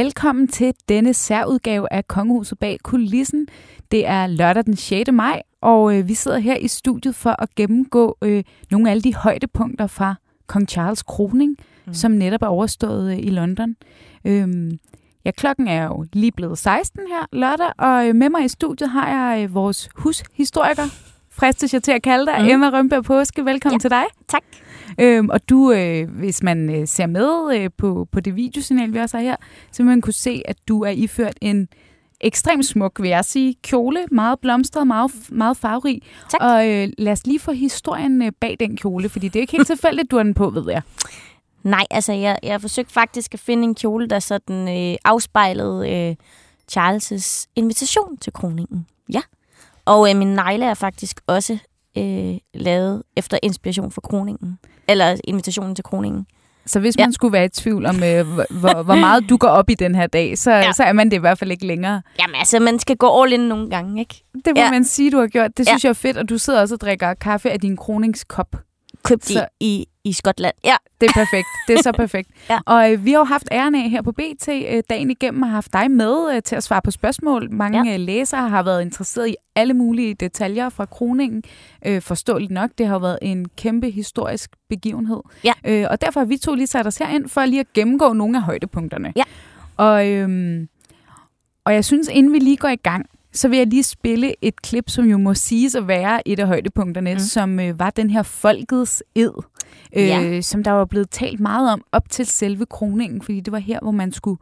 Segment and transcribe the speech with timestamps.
[0.00, 3.48] Velkommen til denne særudgave af Kongehuset bag kulissen.
[3.90, 5.12] Det er lørdag den 6.
[5.12, 9.02] maj, og øh, vi sidder her i studiet for at gennemgå øh, nogle af alle
[9.02, 10.14] de højdepunkter fra
[10.46, 11.94] Kong Charles kroning, mm.
[11.94, 13.76] som netop er overstået øh, i London.
[14.24, 14.78] Øhm,
[15.24, 18.90] ja, klokken er jo lige blevet 16 her lørdag, og øh, med mig i studiet
[18.90, 20.86] har jeg øh, vores hushistoriker,
[21.30, 22.48] fristes jeg til at kalde dig, mm.
[22.48, 23.44] Emma Rønberg Påske.
[23.44, 24.04] Velkommen ja, til dig.
[24.28, 24.42] Tak.
[25.00, 28.98] Øhm, og du, øh, hvis man øh, ser med øh, på, på det videosignal, vi
[28.98, 29.36] også har her,
[29.72, 31.68] så vil man kunne se, at du er iført en
[32.20, 34.06] ekstremt smuk, vil jeg sige, kjole.
[34.10, 36.02] Meget blomstret, meget, meget farverig.
[36.28, 36.40] Tak.
[36.40, 39.56] Og øh, lad os lige få historien øh, bag den kjole, fordi det er ikke
[39.56, 40.82] helt tilfældigt, du har den på, ved jeg.
[41.62, 45.90] Nej, altså jeg, jeg har forsøgt faktisk at finde en kjole, der sådan øh, afspejlede
[45.90, 46.16] øh,
[46.72, 48.86] Charles' invitation til kroningen.
[49.12, 49.20] Ja.
[49.84, 51.58] Og øh, min negle er faktisk også
[51.98, 54.58] øh, lavet efter inspiration for kroningen.
[54.88, 56.26] Eller invitationen til kroningen.
[56.66, 57.12] Så hvis man ja.
[57.12, 60.06] skulle være i tvivl om, øh, hvor, hvor meget du går op i den her
[60.06, 60.72] dag, så, ja.
[60.72, 62.02] så er man det i hvert fald ikke længere.
[62.20, 64.24] Jamen altså, man skal gå all in nogle gange, ikke?
[64.34, 64.70] Det må ja.
[64.70, 65.56] man sige, du har gjort.
[65.56, 65.88] Det synes ja.
[65.88, 68.56] jeg er fedt, og du sidder også og drikker kaffe af din kroningskop.
[69.04, 69.46] Købt så...
[69.60, 70.54] i, i Skotland.
[70.64, 70.76] Ja.
[71.00, 71.46] Det er perfekt.
[71.68, 72.28] Det er så perfekt.
[72.50, 72.58] ja.
[72.66, 75.50] Og øh, vi har jo haft æren af her på BT øh, dagen igennem og
[75.50, 77.52] haft dig med øh, til at svare på spørgsmål.
[77.52, 77.94] Mange ja.
[77.94, 81.42] øh, læsere har været interesseret i alle mulige detaljer fra kroningen.
[81.86, 85.20] Øh, forståeligt nok, det har været en kæmpe historisk begivenhed.
[85.44, 85.52] Ja.
[85.66, 88.36] Øh, og derfor har vi to lige sat os herind for lige at gennemgå nogle
[88.36, 89.12] af højdepunkterne.
[89.16, 89.22] Ja.
[89.76, 90.60] Og, øh,
[91.64, 94.62] og jeg synes, inden vi lige går i gang, så vil jeg lige spille et
[94.62, 97.18] klip, som jo må siges at være et af højdepunkterne, mm.
[97.18, 99.32] som øh, var den her folkets ed,
[99.96, 100.40] øh, ja.
[100.40, 103.78] som der var blevet talt meget om op til selve kroningen, fordi det var her,
[103.82, 104.38] hvor man skulle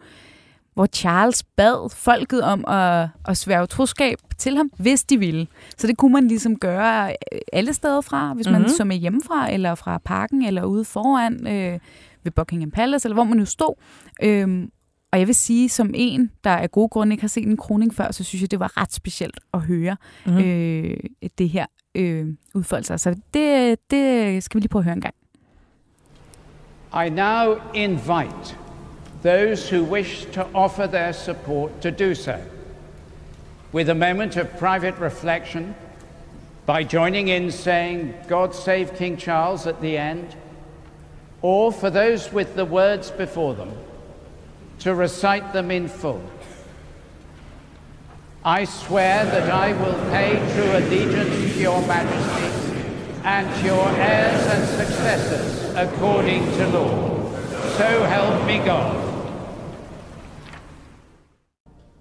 [0.79, 5.47] hvor Charles bad folket om at, at svære troskab til ham, hvis de ville.
[5.77, 8.69] Så det kunne man ligesom gøre øh, alle steder fra, hvis man mm-hmm.
[8.69, 11.79] så med hjemmefra, eller fra parken, eller ude foran øh,
[12.25, 13.75] ved Buckingham Palace, eller hvor man nu stod.
[14.23, 14.71] Øhm,
[15.13, 17.95] og jeg vil sige, som en, der af gode grunde ikke har set en kroning
[17.95, 19.97] før, så synes jeg, det var ret specielt at høre
[20.27, 20.39] mm.
[20.39, 20.97] øh,
[21.39, 21.67] det her
[21.99, 23.01] øh, udfolde sig.
[23.01, 25.15] Så det, det skal vi lige prøve at høre en gang.
[27.07, 28.57] I now invite
[29.23, 32.35] those who wish to offer their support to do so.
[33.73, 35.75] With a moment of private reflection,
[36.67, 40.37] by joining in saying, God save King Charles at the end,
[41.43, 43.73] or for those with the words before them,
[44.81, 46.23] to recite them in full.
[48.49, 52.49] I swear that I will pay true allegiance to your majesty
[53.23, 57.31] and to your heirs and successors according to law.
[57.77, 58.97] So help me God.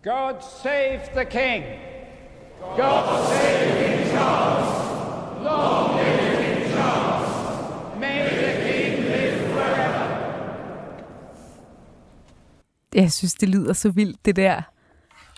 [0.01, 1.63] God save the king.
[2.77, 5.43] God save King Charles.
[5.43, 7.99] Long live King Charles.
[7.99, 10.07] May the king live forever.
[12.93, 14.61] Jeg synes, det lyder så vildt, det der.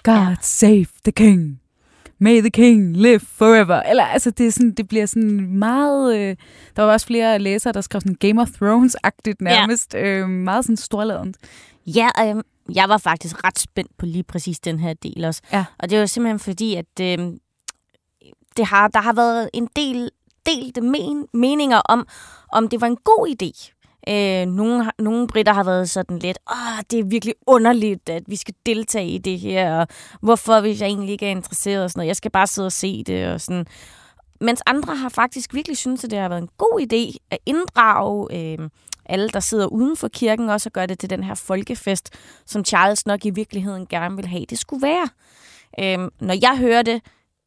[0.04, 0.36] God ja.
[0.42, 1.62] save the king.
[2.20, 3.82] May the king live forever.
[3.82, 6.18] Eller altså, det, er sådan, det bliver sådan meget...
[6.18, 6.36] Øh,
[6.76, 9.94] der var også flere læsere, der skrev sådan Game of Thrones-agtigt nærmest.
[9.94, 10.06] Ja.
[10.06, 11.38] Øh, meget sådan storladent.
[11.88, 12.44] Ja, øh,
[12.76, 15.42] jeg var faktisk ret spændt på lige præcis den her del også.
[15.54, 15.66] Ja.
[15.80, 17.18] Og det var simpelthen fordi, at øh,
[18.58, 20.10] det har, der har været en del
[20.46, 22.08] delte men, meninger om,
[22.52, 23.79] om det var en god idé.
[24.08, 28.36] Øh, nogle, nogle britter har været sådan lidt, åh, det er virkelig underligt, at vi
[28.36, 29.88] skal deltage i det her, og
[30.22, 32.72] hvorfor, hvis jeg egentlig ikke er interesseret og sådan noget, jeg skal bare sidde og
[32.72, 33.66] se det og sådan.
[34.42, 38.28] Mens andre har faktisk virkelig synes at det har været en god idé at inddrage
[38.32, 38.70] øh,
[39.06, 42.14] alle, der sidder uden for kirken, også og gøre det til den her folkefest,
[42.46, 45.10] som Charles nok i virkeligheden gerne vil have, det skulle være.
[45.80, 47.02] Øh, når jeg hører det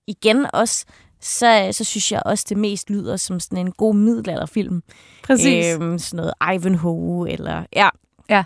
[0.07, 0.87] igen også,
[1.23, 4.83] så, så synes jeg også, det mest lyder som sådan en god middelalderfilm.
[5.25, 5.67] Præcis.
[5.75, 7.65] Øhm, sådan noget Ivanhoe, eller...
[7.73, 7.89] Ja.
[8.29, 8.45] Ja.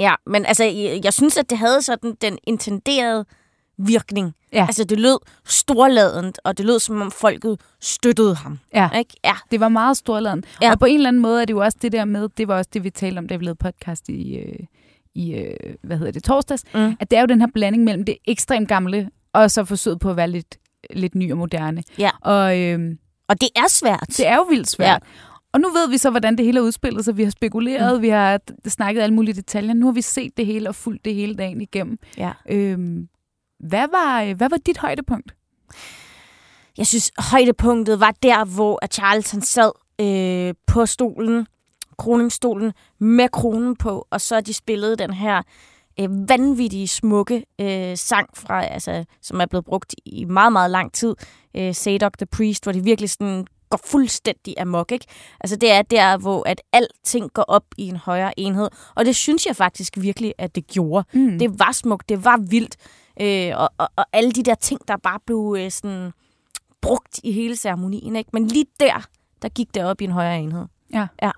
[0.00, 3.24] Ja, men altså, jeg, jeg synes, at det havde sådan den intenderede
[3.78, 4.34] virkning.
[4.52, 4.64] Ja.
[4.66, 8.58] Altså, det lød storladent, og det lød, som om folket støttede ham.
[8.74, 9.14] Ja, ikke?
[9.24, 9.34] ja.
[9.50, 10.46] det var meget storladent.
[10.62, 10.72] Ja.
[10.72, 12.56] Og på en eller anden måde er det jo også det der med, det var
[12.56, 14.58] også det, vi talte om, da vi lavede podcast i, øh,
[15.14, 16.96] i øh, hvad hedder det, torsdags, Mm.
[17.00, 20.10] at det er jo den her blanding mellem det ekstremt gamle, og så forsøget på
[20.10, 20.58] at være lidt,
[20.90, 21.82] lidt ny og moderne.
[21.98, 22.10] Ja.
[22.20, 22.98] Og øhm,
[23.28, 24.04] Og det er svært.
[24.08, 25.02] det er jo vildt svært.
[25.52, 28.02] og nu ved vi så, hvordan det hele er udspillet, så vi har spekuleret, mm.
[28.02, 29.74] vi har snakket alle mulige detaljer.
[29.74, 31.98] Nu har vi set det hele og fulgt det hele dagen igennem.
[32.18, 32.32] Ja.
[32.50, 33.08] Øhm,
[33.60, 35.34] hvad, var, hvad var dit højdepunkt?
[36.78, 39.70] Jeg synes, højdepunktet var der, hvor Charles han sad
[40.00, 41.46] øh, på stolen,
[41.98, 45.42] kroningsstolen, med kronen på, og så de spillede den her
[46.00, 50.92] øh, vanvittige, smukke øh, sang, fra, altså, som er blevet brugt i meget, meget lang
[50.92, 51.14] tid.
[51.56, 54.92] Øh, Sadok the Priest, hvor de virkelig sådan går fuldstændig amok.
[54.92, 55.06] Ikke?
[55.40, 58.68] Altså det er der, hvor at alting går op i en højere enhed.
[58.94, 61.04] Og det synes jeg faktisk virkelig, at det gjorde.
[61.12, 61.38] Mm.
[61.38, 62.76] Det var smukt, det var vildt.
[63.20, 66.12] Øh, og, og, og alle de der ting, der bare blev øh, sådan
[66.80, 68.16] brugt i hele ceremonien.
[68.16, 68.30] Ikke?
[68.32, 69.06] Men lige der,
[69.42, 70.66] der gik det op i en højere enhed.
[70.92, 71.06] Ja.
[71.22, 71.30] ja.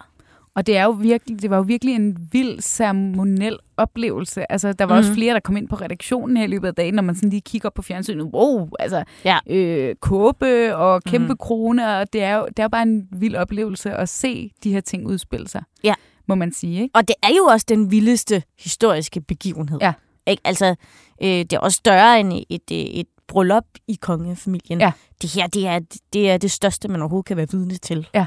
[0.55, 4.53] Og det, er jo virkelig, det var jo virkelig en vild ceremoniel oplevelse.
[4.53, 4.99] Altså, der var mm.
[4.99, 5.17] også mhm.
[5.17, 7.41] flere, der kom ind på redaktionen her i løbet af dagen, når man sådan lige
[7.41, 8.25] kigger op på fjernsynet.
[8.25, 9.39] Wow, altså, ja.
[9.47, 11.37] øh, kåbe og kæmpe mm.
[11.37, 14.73] krone, og det er, jo, det er jo bare en vild oplevelse at se de
[14.73, 15.95] her ting udspille sig, ja.
[16.29, 16.83] må man sige.
[16.83, 16.95] Ikke?
[16.95, 19.79] Og det er jo også den vildeste historiske begivenhed.
[19.81, 19.93] Ja.
[20.27, 20.43] Ikke?
[20.45, 20.75] Altså,
[21.23, 24.81] øh, det er også større end et, et, et bryllup i kongefamilien.
[24.81, 24.93] Ja.
[25.23, 25.81] Det her, det er,
[26.13, 28.09] det er det største, man overhovedet kan være vidne til.
[28.15, 28.27] Ja.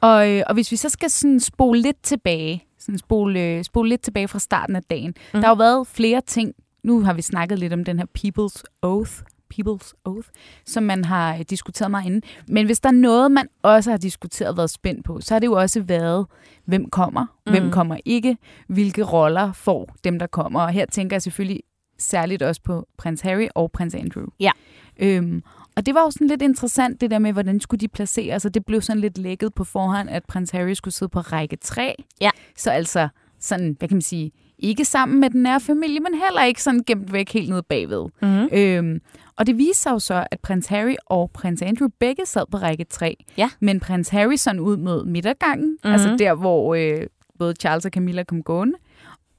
[0.00, 3.88] Og, øh, og hvis vi så skal sådan spole lidt tilbage, sådan spole, øh, spole
[3.88, 5.14] lidt tilbage fra starten af dagen.
[5.34, 5.40] Mm.
[5.40, 6.54] Der har jo været flere ting.
[6.82, 9.12] Nu har vi snakket lidt om den her People's Oath,
[9.54, 10.28] People's Oath,
[10.66, 12.22] som man har øh, diskuteret meget inden.
[12.48, 15.38] Men hvis der er noget, man også har diskuteret og været spændt på, så har
[15.38, 16.26] det jo også været,
[16.64, 17.52] hvem kommer, mm.
[17.52, 18.36] hvem kommer ikke,
[18.68, 20.60] hvilke roller får dem, der kommer.
[20.60, 21.60] Og her tænker jeg selvfølgelig
[21.98, 24.26] særligt også på prins Harry og prins Andrew.
[24.40, 24.50] Ja.
[24.98, 25.42] Øhm,
[25.76, 28.54] og det var jo sådan lidt interessant, det der med, hvordan skulle de placere sig.
[28.54, 31.94] Det blev sådan lidt lækket på forhånd, at prins Harry skulle sidde på række 3.
[32.20, 32.30] Ja.
[32.56, 33.08] Så altså
[33.40, 36.82] sådan, hvad kan man sige, ikke sammen med den nære familie, men heller ikke sådan
[36.86, 38.06] gemt væk helt nede bagved.
[38.22, 38.48] Mm-hmm.
[38.52, 39.00] Øhm,
[39.36, 42.56] og det viste sig jo så, at prins Harry og prins Andrew begge sad på
[42.58, 43.24] række 3.
[43.36, 43.50] Ja.
[43.60, 45.92] Men prins Harry sådan ud mod midtergangen, mm-hmm.
[45.92, 47.06] altså der, hvor øh,
[47.38, 48.74] både Charles og Camilla kom gående.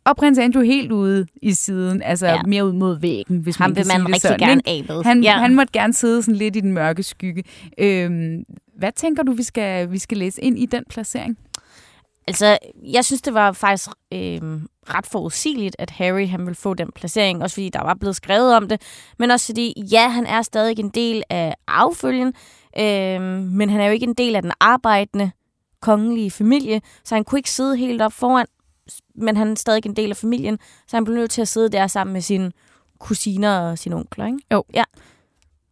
[0.07, 2.41] Og prins Andrew helt ude i siden, altså ja.
[2.43, 4.39] mere ud mod væggen, hvis Ham man kan vil man sige det rigtig sådan.
[4.39, 5.03] gerne af med.
[5.03, 5.37] Han, ja.
[5.37, 7.43] han måtte gerne sidde sådan lidt i den mørke skygge.
[7.77, 8.43] Øhm,
[8.77, 11.37] hvad tænker du, vi skal, vi skal læse ind i den placering?
[12.27, 14.41] Altså, jeg synes, det var faktisk øh,
[14.89, 18.55] ret forudsigeligt, at Harry han ville få den placering, også fordi der var blevet skrevet
[18.55, 18.81] om det,
[19.19, 22.27] men også fordi, ja, han er stadig en del af affølgen,
[22.79, 23.21] øh,
[23.51, 25.31] men han er jo ikke en del af den arbejdende
[25.81, 28.45] kongelige familie, så han kunne ikke sidde helt op foran,
[29.15, 31.69] men han er stadig en del af familien, så han blev nødt til at sidde
[31.69, 32.51] der sammen med sine
[32.99, 34.39] kusiner og sine onkler, ikke?
[34.53, 34.63] Jo.
[34.73, 34.83] Ja.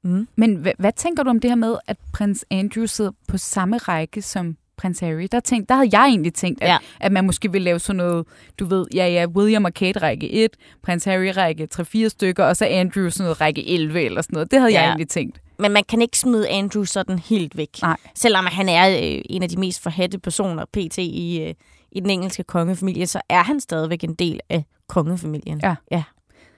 [0.04, 0.28] Mm.
[0.36, 3.78] Men hvad, hvad tænker du om det her med, at prins Andrew sidder på samme
[3.78, 5.28] række som prins Harry?
[5.32, 6.78] Der, tænkte, der havde jeg egentlig tænkt, at, Ja.
[7.00, 8.28] at man måske ville lave sådan noget,
[8.60, 10.52] du ved, ja, ja, William og Kate række 1,
[10.84, 14.52] prins Harry række 3-4 stykker, og så Andrew sådan noget række 11 eller sådan noget.
[14.52, 14.80] Det havde ja.
[14.82, 15.42] jeg egentlig tænkt.
[15.60, 17.70] Men man kan ikke smide Andrew sådan helt væk.
[17.82, 17.98] Nej.
[18.16, 20.98] Selvom han er øh, en af de mest forhatte personer, pt.
[20.98, 21.54] i, øh,
[21.96, 25.60] i den engelske kongefamilie, så er han stadigvæk en del af kongefamilien.
[25.64, 25.76] Ja.
[25.92, 26.04] ja.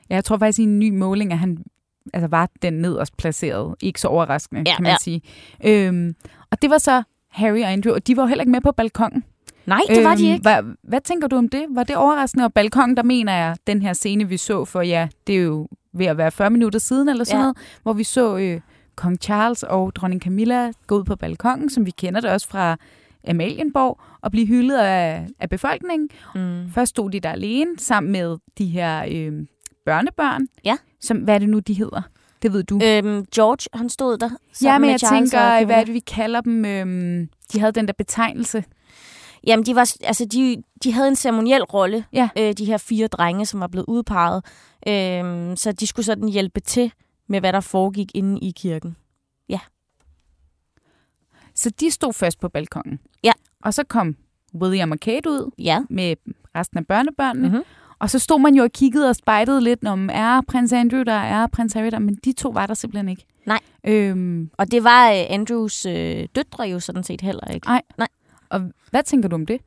[0.10, 1.58] Ja, jeg tror faktisk i en ny måling, at han
[2.14, 3.76] altså, var den nederst placeret.
[3.82, 4.98] Ikke så overraskende, Ja, kan man ja.
[5.02, 5.22] sige.
[5.66, 6.16] Øhm,
[6.52, 8.72] og det var så Harry og Andrew, og de var jo heller ikke med på
[8.72, 9.24] balkongen.
[9.66, 10.42] Nej, det var de Øhm, ikke.
[10.42, 11.66] Hvad, hvad tænker du om det?
[11.70, 12.46] Var det overraskende?
[12.46, 15.68] Og balkongen, der mener jeg, den her scene, vi så for, ja, det er jo
[15.94, 17.40] ved at være 40 minutter siden eller sådan Ja.
[17.40, 17.44] ja.
[17.44, 18.62] noget, hvor vi så øh,
[18.96, 22.78] kong Charles og dronning Camilla gå ud på balkongen, som vi kender det også fra
[23.30, 26.10] Amalienborg, og blive hyldet af, af befolkningen.
[26.36, 26.72] Mm.
[26.72, 29.34] Først stod de der alene, sammen med de her øh,
[29.86, 30.48] børnebørn.
[30.66, 30.78] Ja.
[31.02, 32.02] Som, hvad er det nu, de hedder?
[32.42, 32.76] Det ved du.
[32.84, 34.30] Øhm, George, han stod der.
[34.30, 36.66] ja, sammen men med jeg Charles tænker, hvad er det, vi kalder dem?
[36.66, 38.64] Øhm, de havde den der betegnelse.
[39.48, 42.30] Jamen, de, var, altså, de, de havde en ceremoniel rolle, Ja.
[42.38, 44.46] øh, de her fire drenge, som var blevet udpeget.
[44.88, 46.92] Øhm, så de skulle sådan hjælpe til
[47.30, 48.96] med, hvad der foregik inde i kirken.
[51.58, 53.00] Så de stod først på balkongen.
[53.24, 53.32] Ja.
[53.64, 54.16] Og så kom
[54.62, 55.80] William og Kate ud Ja.
[55.90, 56.16] med
[56.56, 57.50] resten af børnebørnene.
[57.50, 57.62] Mhm.
[58.00, 61.14] Og så stod man jo og kiggede og spejtede lidt, om er prins Andrew der,
[61.14, 63.26] er prins Harry der, men de to var der simpelthen ikke.
[63.46, 63.60] Nej.
[63.84, 67.68] Øhm, Og det var øh, Andrews øh, døtre jo sådan set heller ikke.
[67.68, 67.82] Nej.
[67.98, 68.08] Nej.
[68.50, 68.62] og
[68.92, 69.62] hvad tænker du om det?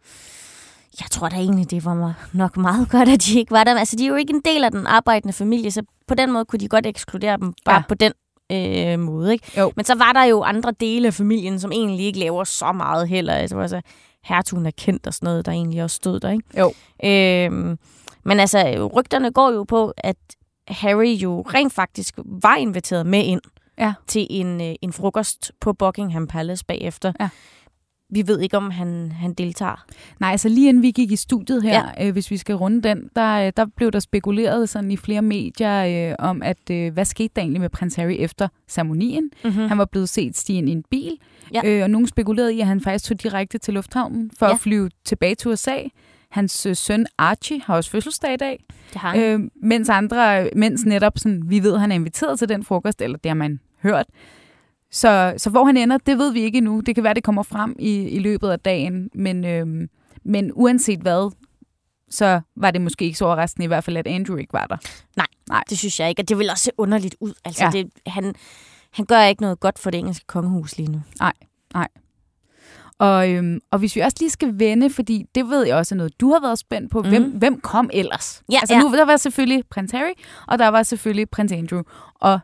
[1.00, 3.78] Jeg tror da egentlig, det var nok meget godt, at de ikke var der.
[3.78, 6.44] Altså, de er jo ikke en del af den arbejdende familie, så på den måde
[6.44, 7.82] kunne de godt ekskludere dem bare ja.
[7.88, 8.12] på den
[8.52, 9.32] øh, måde.
[9.32, 9.60] Ikke?
[9.60, 9.72] Jo.
[9.76, 13.08] Men så var der jo andre dele af familien, som egentlig ikke laver så meget
[13.08, 13.34] heller.
[13.34, 13.80] Altså, altså
[14.24, 16.30] hertugen er kendt og sådan noget, der egentlig også stod der.
[16.30, 16.44] Ikke?
[16.58, 16.72] Jo.
[17.04, 17.78] Øhm,
[18.24, 20.16] men altså, rygterne går jo på, at
[20.68, 23.40] Harry jo rent faktisk var inviteret med ind
[23.78, 23.92] Ja.
[24.06, 27.12] til en, øh, en frokost på Buckingham Palace bagefter.
[27.20, 27.28] Ja.
[28.10, 29.84] Vi ved ikke, om han, han deltager.
[30.20, 32.06] Nej, altså lige inden vi gik i studiet her, ja.
[32.06, 35.22] øh, hvis vi skal runde den, der, øh, der blev der spekuleret sådan i flere
[35.22, 39.30] medier øh, om, at øh, hvad skete der egentlig med prins Harry efter ceremonien?
[39.44, 39.68] Mm-hmm.
[39.68, 41.16] Han var blevet set stige ind i en bil,
[41.54, 41.60] ja.
[41.64, 44.52] øh, og nogen spekulerede i, at han faktisk tog direkte til lufthavnen for ja.
[44.52, 45.76] at flyve tilbage til USA.
[46.30, 48.64] Hans øh, søn Archie har også fødselsdag i dag.
[49.16, 53.02] Øh, mens andre, mens netop sådan, vi ved, at han er inviteret til den frokost,
[53.02, 54.06] eller det har man hørt,
[54.92, 56.80] så, så hvor han ender, det ved vi ikke endnu.
[56.80, 59.10] Det kan være, det kommer frem i, i løbet af dagen.
[59.14, 59.88] Men, øhm,
[60.24, 61.32] men uanset hvad,
[62.10, 64.76] så var det måske ikke så overraskende i hvert fald, at Andrew ikke var der.
[65.16, 65.62] Nej, Nej.
[65.70, 66.22] det synes jeg ikke.
[66.22, 67.32] Og det vil også se underligt ud.
[67.44, 67.70] Altså, ja.
[67.70, 68.34] det, han,
[68.90, 71.02] han gør ikke noget godt for det engelske kongehus lige nu.
[71.20, 71.32] Nej,
[71.74, 71.88] nej.
[72.98, 75.96] Og, øhm, og hvis vi også lige skal vende, fordi det ved jeg også er
[75.96, 77.02] noget, du har været spændt på.
[77.02, 77.08] Mm.
[77.08, 78.42] Hvem, hvem kom ellers?
[78.52, 78.80] Ja, altså ja.
[78.80, 80.12] nu, der var selvfølgelig prins Harry,
[80.46, 81.82] og der var selvfølgelig prins Andrew.
[82.14, 82.40] Og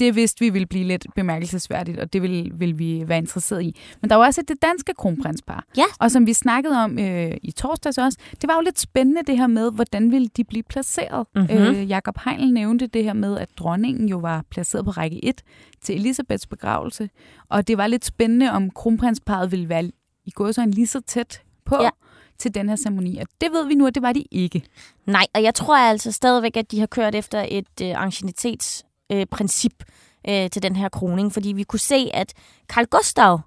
[0.00, 3.76] det vidste vi ville blive lidt bemærkelsesværdigt, og det vil, vil vi være interesseret i.
[4.00, 5.64] Men der var også det danske kronprinspar.
[5.76, 5.84] Ja.
[5.98, 9.38] Og som vi snakkede om øh, i torsdags også, det var jo lidt spændende det
[9.38, 11.26] her med, hvordan ville de blive placeret.
[11.34, 11.56] Mm-hmm.
[11.56, 15.42] Øh, Jakob Heinl nævnte det her med, at dronningen jo var placeret på række 1
[15.82, 17.10] til Elisabeths begravelse.
[17.48, 19.90] Og det var lidt spændende, om kronprinsparet ville være
[20.24, 21.82] i gået så en lige så tæt på.
[21.82, 21.90] Ja
[22.38, 23.18] til den her ceremoni.
[23.18, 24.62] Og det ved vi nu, at det var de ikke.
[25.06, 29.26] Nej, og jeg tror altså stadigvæk, at de har kørt efter et øh, ancienitets øh,
[29.26, 29.84] princip
[30.28, 32.32] øh, til den her kroning, fordi vi kunne se, at
[32.68, 33.40] Carl Gustav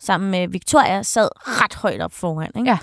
[0.00, 2.50] sammen med Victoria sad ret højt op foran.
[2.56, 2.70] Ikke?
[2.70, 2.78] Ja.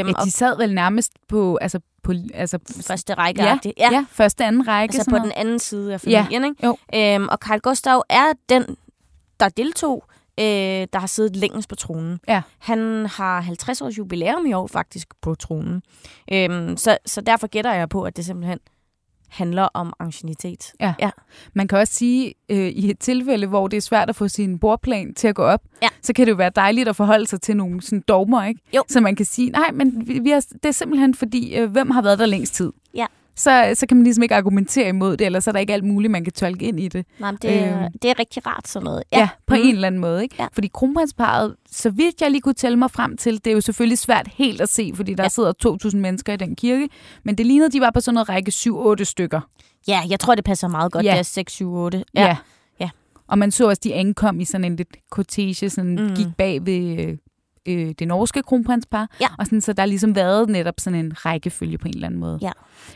[0.00, 3.42] Øhm, ja, de sad vel nærmest på, altså på altså, første række.
[3.42, 3.88] Ja, ja.
[3.92, 4.94] ja, første anden række.
[4.94, 5.24] Altså på noget.
[5.24, 6.42] den anden side af familien.
[6.42, 6.48] Ja.
[6.48, 6.66] Ikke?
[6.66, 6.76] Jo.
[6.94, 8.76] Øhm, og Carl Gustav er den,
[9.40, 10.04] der deltog,
[10.40, 10.44] øh,
[10.92, 12.20] der har siddet længst på tronen.
[12.28, 12.42] Ja.
[12.58, 15.82] Han har 50 års jubilæum i år faktisk på tronen.
[16.32, 18.58] Øhm, så, så derfor gætter jeg på, at det simpelthen
[19.28, 20.72] handler om ancienitet.
[20.80, 20.94] Ja.
[21.00, 21.10] ja.
[21.54, 24.58] Man kan også sige, øh, i et tilfælde, hvor det er svært at få sin
[24.58, 25.88] bordplan til at gå op, ja.
[26.02, 28.60] så kan det jo være dejligt at forholde sig til nogle sådan, dogmer, ikke?
[28.76, 28.82] Jo.
[28.88, 31.90] Så man kan sige, nej, men vi, vi har, det er simpelthen fordi, øh, hvem
[31.90, 32.72] har været der længst tid?
[32.94, 33.06] Ja
[33.36, 35.84] så, så kan man ligesom ikke argumentere imod det, eller så er der ikke alt
[35.84, 37.06] muligt, man kan tolke ind i det.
[37.18, 39.02] Nej, det, er, øh, det er rigtig rart sådan noget.
[39.12, 39.60] Ja, ja på mm.
[39.60, 40.22] en eller anden måde.
[40.22, 40.36] Ikke?
[40.38, 40.46] Ja.
[40.52, 43.98] Fordi kronprinsparet, så vidt jeg lige kunne tælle mig frem til, det er jo selvfølgelig
[43.98, 45.28] svært helt at se, fordi der ja.
[45.28, 45.52] sidder
[45.86, 46.88] 2.000 mennesker i den kirke,
[47.24, 48.52] men det lignede, de var på sådan noget række
[49.00, 49.40] 7-8 stykker.
[49.88, 51.10] Ja, jeg tror, det passer meget godt, ja.
[51.10, 52.04] det er 6, 7, 8.
[52.14, 52.22] Ja.
[52.22, 52.36] ja.
[52.80, 52.90] ja.
[53.26, 56.14] Og man så også, de ankom i sådan en lidt cortege, sådan mm.
[56.14, 57.16] gik bag ved
[57.66, 59.08] øh, det norske kronprinspar.
[59.20, 59.26] Ja.
[59.38, 62.20] Og sådan, så der har ligesom været netop sådan en rækkefølge på en eller anden
[62.20, 62.38] måde.
[62.42, 62.50] Ja.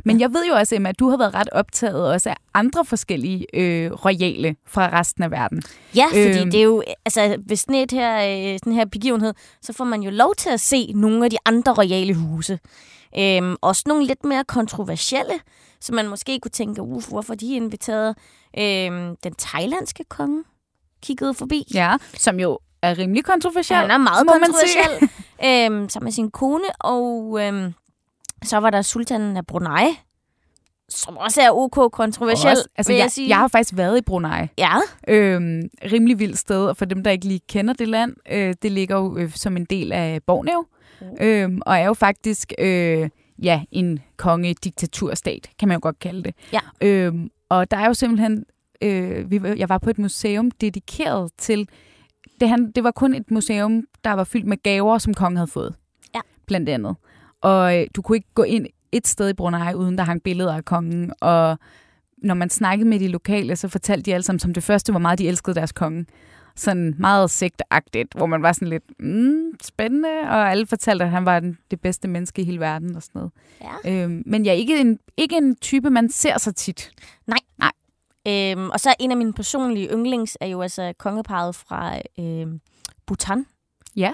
[0.05, 2.85] Men jeg ved jo også, Emma, at du har været ret optaget også af andre
[2.85, 5.63] forskellige øh, royale fra resten af verden.
[5.97, 6.51] Ja, fordi øhm.
[6.51, 8.17] det er jo, altså hvis sådan, et her,
[8.53, 11.37] øh, sådan her begivenhed, så får man jo lov til at se nogle af de
[11.47, 12.59] andre royale huse.
[13.19, 15.35] Øhm, også nogle lidt mere kontroversielle,
[15.81, 18.17] så man måske kunne tænke, uh, hvorfor de er inviteret.
[18.59, 20.45] Øhm, den thailandske konge
[21.03, 21.65] kiggede forbi.
[21.75, 23.79] Ja, som jo er rimelig kontroversiel.
[23.79, 25.11] Han er meget kontroversiel.
[25.47, 27.75] øhm, sammen med sin kone, og øhm,
[28.43, 29.99] så var der sultanen af Brunei,
[30.91, 34.49] som også er ok kontroversiel, også, altså, jeg, jeg, jeg har faktisk været i Brunei.
[34.59, 34.77] Ja.
[35.09, 38.73] Øhm, rimelig vildt sted, og for dem, der ikke lige kender det land, øh, det
[38.73, 40.65] ligger jo øh, som en del af Borneo,
[41.01, 41.07] mm.
[41.21, 43.09] øhm, og er jo faktisk øh,
[43.43, 46.35] ja, en konge-diktaturstat, kan man jo godt kalde det.
[46.53, 46.61] Ja.
[46.81, 48.45] Øhm, og der er jo simpelthen,
[48.83, 51.69] øh, vi, jeg var på et museum dedikeret til,
[52.41, 55.51] det, han, det var kun et museum, der var fyldt med gaver, som kongen havde
[55.51, 55.75] fået.
[56.15, 56.21] Ja.
[56.47, 56.97] Blandt andet.
[57.41, 60.55] Og øh, du kunne ikke gå ind et sted i Brunei, uden der hang billeder
[60.55, 61.13] af kongen.
[61.21, 61.59] Og
[62.19, 65.01] når man snakkede med de lokale, så fortalte de alle sammen som det første, hvor
[65.01, 66.07] meget de elskede deres konge.
[66.57, 71.25] Sådan meget sigtagtigt, hvor man var sådan lidt, mm, spændende, og alle fortalte, at han
[71.25, 73.33] var den, det bedste menneske i hele verden og sådan noget.
[73.85, 74.03] Ja.
[74.05, 76.91] Øhm, men ja, ikke en, ikke en type, man ser så tit.
[77.27, 77.39] Nej.
[77.59, 77.71] Nej.
[78.29, 82.61] Øhm, og så en af mine personlige yndlings er jo altså kongeparet fra øhm,
[83.07, 83.47] Bhutan.
[83.97, 84.13] Ja.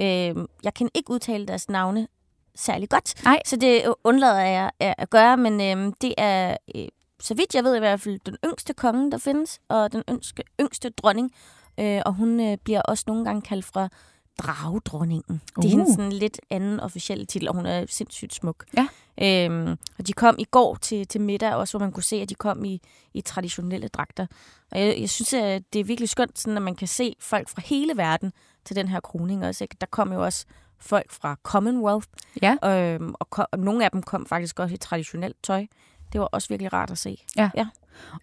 [0.00, 2.08] Øhm, jeg kan ikke udtale deres navne
[2.54, 3.40] særlig godt, Nej.
[3.46, 6.88] så det undlader jeg at gøre, men øhm, det er, øh,
[7.20, 10.42] så vidt jeg ved i hvert fald, den yngste konge, der findes, og den yngste,
[10.60, 11.32] yngste dronning,
[11.80, 13.88] øh, og hun øh, bliver også nogle gange kaldt fra
[14.38, 15.40] dragedronningen.
[15.56, 15.62] Uh.
[15.62, 18.64] Det er hendes sådan lidt anden officielle titel, og hun er sindssygt smuk.
[18.76, 18.88] Ja.
[19.22, 22.28] Øhm, og de kom i går til, til middag også, hvor man kunne se, at
[22.28, 22.80] de kom i,
[23.14, 24.26] i traditionelle dragter.
[24.70, 27.48] Og jeg, jeg synes, at det er virkelig skønt, sådan, at man kan se folk
[27.48, 28.32] fra hele verden
[28.64, 29.64] til den her kroning også.
[29.64, 29.76] Ikke?
[29.80, 30.46] Der kom jo også
[30.78, 32.06] folk fra Commonwealth,
[32.42, 32.56] Ja.
[32.64, 35.66] øhm, og, kom, og nogle af dem kom faktisk også i traditionelt tøj.
[36.12, 37.24] Det var også virkelig rart at se.
[37.36, 37.50] Ja.
[37.56, 37.66] ja.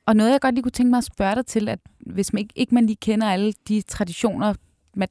[0.06, 2.40] Og noget, jeg godt lige kunne tænke mig at spørge dig til, at hvis man
[2.40, 4.54] ikke, ikke man lige kender alle de traditioner,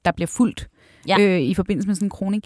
[0.04, 0.68] der bliver fuldt
[1.08, 1.20] Ja.
[1.20, 2.42] øh, i forbindelse med sådan en kroning,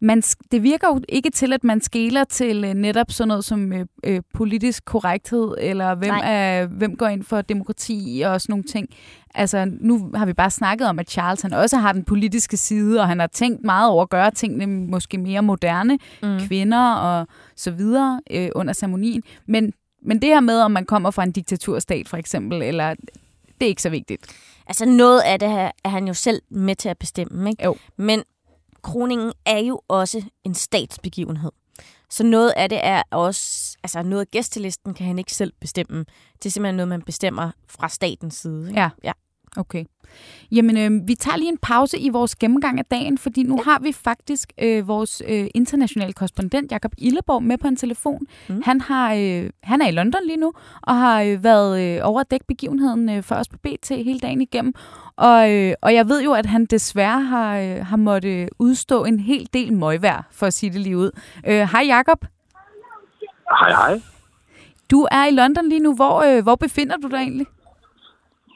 [0.00, 3.72] man, det virker jo ikke til, at man skæler til øh, netop sådan noget som
[3.72, 8.64] øh, øh, politisk korrekthed, eller hvem, er, hvem går ind for demokrati og sådan nogle
[8.64, 8.88] ting.
[9.34, 13.00] Altså, nu har vi bare snakket om, at Charles han også har den politiske side,
[13.00, 16.38] og han har tænkt meget over at gøre tingene måske mere moderne, mm.
[16.38, 17.26] kvinder og
[17.56, 19.22] så videre øh, under ceremonien.
[19.46, 22.94] Men, men det her med, om man kommer fra en diktaturstat for eksempel, eller
[23.60, 24.26] det er ikke så vigtigt.
[24.70, 27.64] Altså noget af det her er han jo selv med til at bestemme, ikke?
[27.64, 27.76] Jo.
[27.96, 28.22] Men
[28.82, 31.50] kroningen er jo også en statsbegivenhed.
[32.10, 36.04] Så noget af det er også, altså noget af gæstelisten kan han ikke selv bestemme.
[36.42, 38.68] Det er simpelthen noget, man bestemmer fra statens side.
[38.68, 38.80] Ikke?
[38.80, 38.90] Ja.
[39.04, 39.12] ja.
[39.56, 39.84] Okay.
[40.52, 43.62] Jamen, øh, vi tager lige en pause i vores gennemgang af dagen, fordi nu ja.
[43.70, 48.26] har vi faktisk øh, vores øh, internationale korrespondent, Jakob Illeborg, med på en telefon.
[48.48, 48.62] Mm.
[48.64, 50.52] Han, har, øh, han er i London lige nu,
[50.82, 54.18] og har øh, været øh, over at dække begivenheden øh, for os på BT hele
[54.18, 54.74] dagen igennem.
[55.16, 59.20] Og, øh, og jeg ved jo, at han desværre har, øh, har måttet udstå en
[59.20, 61.10] hel del møgvær, for at sige det lige ud.
[61.46, 62.24] Øh, hej Jakob.
[63.60, 64.00] Hej, hej.
[64.90, 65.94] Du er i London lige nu.
[65.94, 67.46] Hvor, øh, hvor befinder du dig egentlig?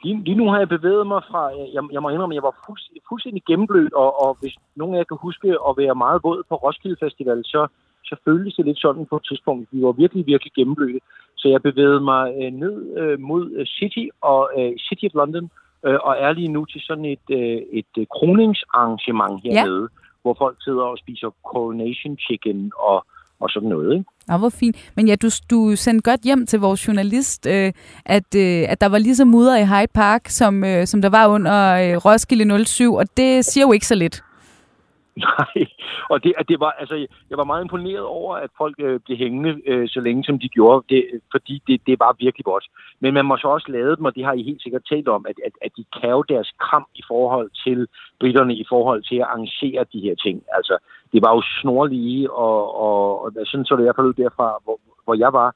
[0.05, 1.41] Lige, lige nu har jeg bevæget mig fra,
[1.75, 4.99] jeg, jeg må indrømme, at jeg var fuldstændig, fuldstændig gennemblødt, og, og hvis nogen af
[4.99, 7.67] jer kan huske at være meget våd på Roskilde Festival, så,
[8.03, 9.69] så føltes det lidt sådan på et tidspunkt.
[9.71, 10.99] Vi var virkelig, virkelig gennemblødte.
[11.35, 15.49] Så jeg bevægede mig øh, ned øh, mod øh, City og øh, City of London,
[15.85, 19.97] øh, og er lige nu til sådan et, øh, et øh, kroningsarrangement hernede, ja.
[20.21, 23.05] hvor folk sidder og spiser coronation chicken og
[23.39, 23.93] og sådan noget.
[23.93, 24.05] Ikke?
[24.29, 24.91] Ja, hvor fint.
[24.95, 27.71] Men ja, du, du sendte godt hjem til vores journalist, øh,
[28.05, 31.09] at, øh, at der var lige så mudder i Hyde Park, som, øh, som der
[31.09, 34.23] var under øh, Roskilde 07, og det siger jo ikke så lidt.
[35.27, 35.65] Nej,
[36.09, 36.95] og det, det var, altså,
[37.29, 40.49] jeg var meget imponeret over, at folk øh, blev hængende øh, så længe, som de
[40.49, 42.65] gjorde, det, fordi det, det var virkelig godt.
[42.99, 45.25] Men man må så også lade dem, og det har I helt sikkert talt om,
[45.29, 47.87] at, at, at de kan jo deres kram i forhold til
[48.19, 50.43] britterne, i forhold til at arrangere de her ting.
[50.57, 50.77] Altså,
[51.15, 54.47] det var jo snorlige, og, og, og sådan så det i hvert fald ud derfra,
[54.63, 55.49] hvor, hvor jeg var.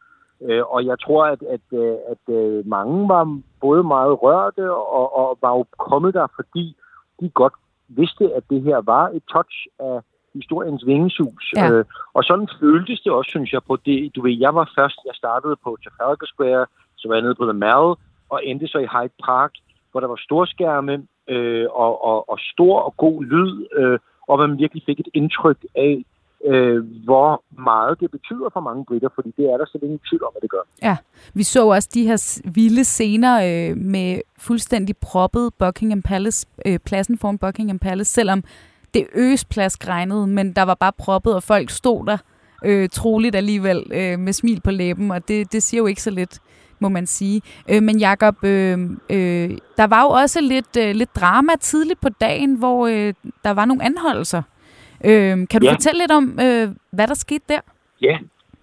[0.46, 3.24] Øh, og jeg tror, at, at, at, at øh, mange var
[3.62, 6.76] både meget rørte og, og var jo kommet der, fordi
[7.20, 7.54] de godt
[7.88, 10.00] vidste, at det her var et touch af
[10.34, 11.54] historiens vingesus.
[11.56, 11.72] Ja.
[11.72, 14.16] Øh, og sådan føltes det også, synes jeg, på det.
[14.16, 16.66] Du ved, jeg var først, jeg startede på Trafalgar Square,
[16.98, 17.96] så var jeg nede på The Mall,
[18.30, 19.52] og endte så i Hyde Park,
[19.92, 20.96] hvor der var storskærme
[21.28, 24.00] øh, og, og, og stor og god lyd, øh,
[24.30, 26.06] og man virkelig fik et indtryk af,
[26.46, 30.24] øh, hvor meget det betyder for mange britter, fordi det er der slet ingen tvivl
[30.24, 30.64] om, at det gør.
[30.82, 30.98] Ja,
[31.34, 37.18] vi så også de her vilde scener øh, med fuldstændig proppet Buckingham Palace, øh, pladsen
[37.18, 38.44] foran Buckingham Palace, selvom
[38.94, 42.18] det øsplask regnede, men der var bare proppet, og folk stod der
[42.66, 46.12] øh, troligt alligevel øh, med smil på læben, og det, det siger jo ikke så
[46.12, 46.40] lidt
[46.80, 47.42] må man sige.
[47.72, 52.10] Øh, men Jakob, øh, øh, der var jo også lidt, øh, lidt drama tidligt på
[52.10, 53.14] dagen, hvor øh,
[53.44, 54.42] der var nogle anholdelser.
[55.06, 55.74] Øh, kan du ja.
[55.74, 57.60] fortælle lidt om, øh, hvad der skete der?
[58.02, 58.18] Ja.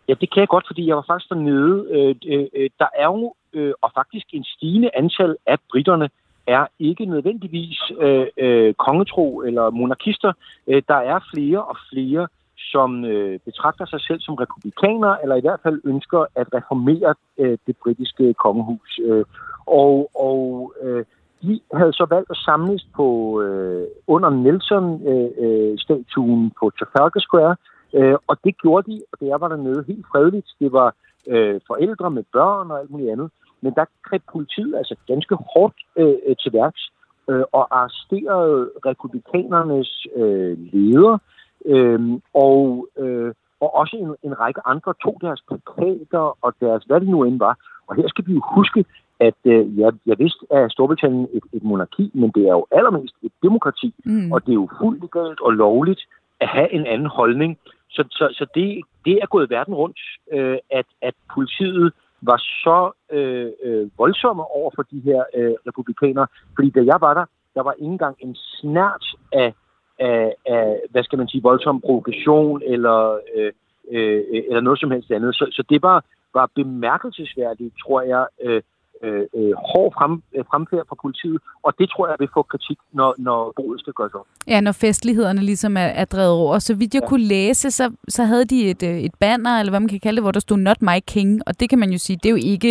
[0.09, 1.87] ja, det kan jeg godt, fordi jeg var faktisk dernede.
[1.91, 6.09] Øh, øh, øh, der er jo øh, og faktisk en stigende antal af britterne
[6.47, 10.33] er ikke nødvendigvis øh, øh, kongetro eller monarkister.
[10.67, 15.41] Øh, der er flere og flere, som øh, betragter sig selv som republikanere, eller i
[15.41, 19.01] hvert fald ønsker at reformere øh, det britiske kongehus.
[19.05, 19.25] Øh,
[19.67, 21.05] og og øh,
[21.43, 27.57] de havde så valgt at samles på øh, under Nelson-statuen øh, øh på Trafalgar Square,
[27.95, 30.47] øh, og det gjorde de, og det var dernede helt fredeligt.
[30.61, 30.95] Det var
[31.29, 33.31] øh, forældre med børn og alt muligt andet.
[33.61, 36.91] Men der greb politiet altså ganske hårdt øh, til værks
[37.31, 41.19] øh, og arresterede republikanernes øh, leder,
[41.67, 42.01] øh,
[42.35, 47.09] og, øh, og også en, en række andre tog deres plakater og deres, hvad det
[47.09, 47.57] nu end var.
[47.87, 48.85] Og her skal vi jo huske,
[49.21, 53.15] at øh, ja, jeg vidste, at Storbritannien et, et monarki, men det er jo allermest
[53.23, 54.33] et demokrati, mm.
[54.33, 56.01] og det er jo fuldt legalt og lovligt
[56.41, 57.59] at have en anden holdning.
[57.91, 59.99] Så, så, så det, det er gået verden rundt,
[60.33, 66.27] øh, at, at politiet var så øh, øh, voldsomme over for de her øh, republikanere.
[66.55, 67.25] Fordi da jeg var der,
[67.55, 69.55] der var ikke engang en snært af,
[69.99, 73.53] af, af hvad skal man sige, voldsom provokation eller, øh,
[73.91, 75.35] øh, eller noget som helst andet.
[75.35, 76.05] Så, så det var,
[76.35, 78.63] var bemærkelsesværdigt, tror jeg, øh,
[79.03, 82.79] øh, øh, hård frem, øh, fremfærd fra politiet, og det tror jeg vil få kritik,
[82.93, 84.27] når, når boet skal gøres op.
[84.47, 86.59] Ja, når festlighederne ligesom er, er drevet over.
[86.59, 87.09] Så vidt jeg ja.
[87.09, 90.17] kunne læse, så, så havde de et, øh, et banner, eller hvad man kan kalde
[90.17, 92.31] det, hvor der stod Not My King, og det kan man jo sige, det er
[92.31, 92.71] jo ikke,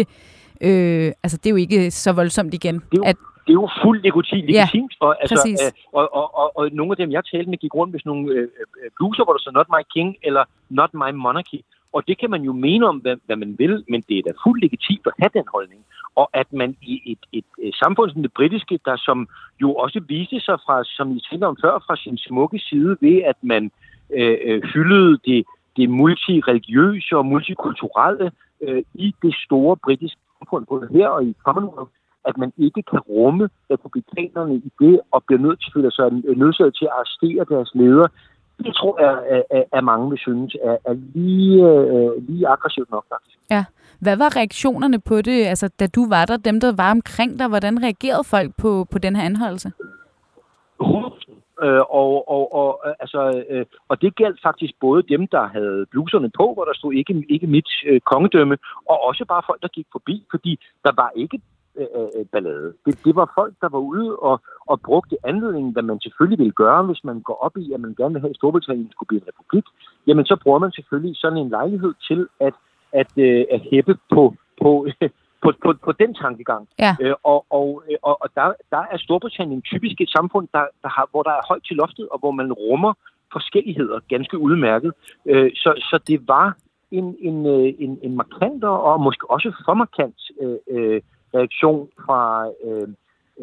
[0.62, 2.76] øh, altså, det er jo ikke så voldsomt igen.
[2.76, 6.14] Det er jo, at, det er jo fuldt legitimt, legitimt ja, og, altså, øh, og,
[6.20, 8.42] og, og, og nogle af dem, jeg talte med, gik rundt med sådan nogle øh,
[8.42, 11.60] øh bluser, hvor der stod Not My King, eller Not My Monarchy.
[11.96, 14.32] Og det kan man jo mene om, hvad, hvad man vil, men det er da
[14.44, 15.82] fuldt legitimt at have den holdning.
[16.16, 19.28] Og at man i et, et, et samfund som det britiske, der som
[19.62, 23.22] jo også viste sig fra, som I talte om før, fra sin smukke side ved,
[23.32, 23.72] at man
[24.14, 25.46] øh, øh, hyldede det,
[25.78, 28.32] det multireligiøse og multikulturelle
[28.62, 31.92] øh, i det store britiske samfund, både her og i Commonwealth,
[32.30, 36.12] at man ikke kan rumme republikanerne i det, og bliver nødt til, føle sig
[36.42, 38.08] nødsaget til at arrestere deres leder.
[38.66, 43.38] Det tror jeg, at, mange vil synes er, er lige, uh, lige aggressivt nok, faktisk.
[43.52, 43.66] Ja.
[44.00, 47.48] Hvad var reaktionerne på det, altså, da du var der, dem der var omkring dig?
[47.48, 49.72] Hvordan reagerede folk på, på den her anholdelse?
[51.64, 55.86] Øh, og, og, og, øh, altså, øh, og det galt faktisk både dem, der havde
[55.92, 58.58] bluserne på, hvor der stod ikke, ikke mit øh, kongedømme,
[58.90, 61.40] og også bare folk, der gik forbi, fordi der var ikke
[61.78, 62.74] øh, øh, ballade.
[62.86, 66.60] Det, det var folk, der var ude og, og brugte anledningen, hvad man selvfølgelig ville
[66.64, 69.22] gøre, hvis man går op i, at man gerne vil have, at Storbritannien skulle blive
[69.22, 69.66] en republik.
[70.08, 72.54] Jamen, så bruger man selvfølgelig sådan en lejlighed til at,
[72.94, 74.88] at, øh, at hæppe på, på
[75.44, 76.68] på, på, på den tankegang.
[76.80, 76.96] Ja.
[77.02, 81.08] Øh, og og, og, og der, der er Storbritannien typisk et samfund, der, der har,
[81.12, 82.94] hvor der er højt til loftet, og hvor man rummer
[83.32, 84.92] forskelligheder ganske udmærket.
[85.26, 86.58] Øh, så, så det var
[86.92, 91.02] en, en, øh, en, en markant og måske også for markant øh, øh,
[91.38, 92.22] reaktion fra,
[92.66, 92.88] øh,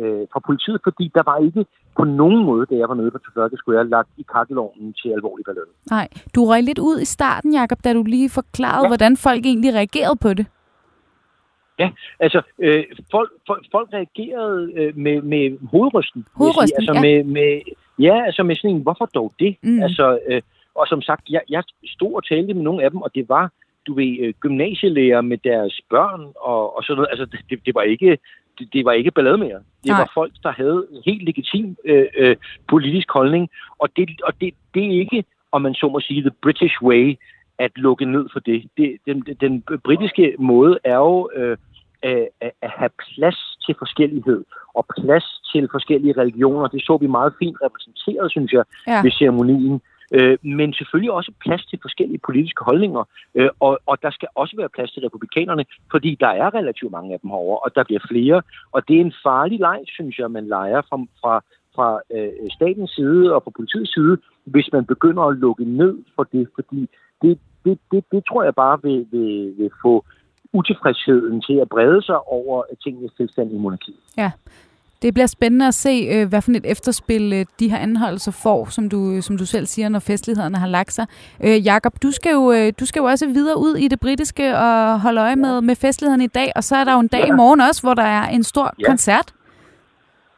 [0.00, 3.18] øh, fra politiet, fordi der var ikke på nogen måde, da jeg var nede på
[3.18, 5.66] Trafalgar Square, lagt i kakkelovnen til alvorlig ballade.
[5.90, 8.88] Nej, du røg lidt ud i starten, Jacob, da du lige forklarede, ja.
[8.88, 10.46] hvordan folk egentlig reagerede på det.
[11.78, 16.26] Ja, altså øh, folk, folk, folk reagerede øh, med, med hovedrysten.
[16.34, 17.00] Hovedrysten, altså, ja.
[17.00, 17.60] Med, med,
[17.98, 19.56] ja, altså med sådan en, hvorfor dog det?
[19.62, 19.82] Mm.
[19.82, 20.42] Altså, øh,
[20.74, 23.52] og som sagt, jeg, jeg stod og talte med nogle af dem, og det var,
[23.86, 27.08] du ved, øh, gymnasielærer med deres børn og, og sådan noget.
[27.10, 28.18] Altså, det, det var ikke
[28.58, 29.60] det, det var ikke ballade mere.
[29.84, 29.98] Det Nej.
[30.00, 32.36] var folk, der havde en helt legitim øh, øh,
[32.68, 36.30] politisk holdning, og det, og det, det er ikke, om man så må sige, the
[36.42, 37.16] British way,
[37.58, 38.68] at lukke ned for det.
[38.76, 41.56] det den, den britiske måde er jo øh,
[42.02, 46.68] at, at have plads til forskellighed og plads til forskellige religioner.
[46.68, 49.02] Det så vi meget fint repræsenteret, synes jeg, Ja.
[49.02, 49.80] ved ceremonien.
[50.16, 53.04] Øh, men selvfølgelig også plads til forskellige politiske holdninger.
[53.34, 57.14] Øh, og, og der skal også være plads til republikanerne, fordi der er relativt mange
[57.14, 58.42] af dem herovre, og der bliver flere.
[58.72, 61.34] Og det er en farlig leg, synes jeg, man leger fra, fra,
[61.74, 66.24] fra øh, statens side og fra politiets side, hvis man begynder at lukke ned for
[66.32, 66.88] det, fordi
[67.22, 70.04] det, det, det, det tror jeg bare vil, vil, vil få
[70.52, 74.02] utilfredsheden til at brede sig over øh, tingens tilstand i monarkiet.
[74.16, 74.30] Ja.
[75.02, 78.66] Det bliver spændende at se, øh, hvad for et efterspil øh, de her anholdelser får,
[78.70, 81.06] som du, som du selv siger, når festlighederne har lagt sig.
[81.44, 84.58] Øh, Jakob, du skal, jo, øh, du skal jo også videre ud i det britiske
[84.58, 87.24] og holde øje med, med festlighederne i dag, og så er der jo en dag
[87.26, 87.32] Ja.
[87.32, 88.84] i morgen også, hvor der er en stor Ja.
[88.86, 89.34] koncert.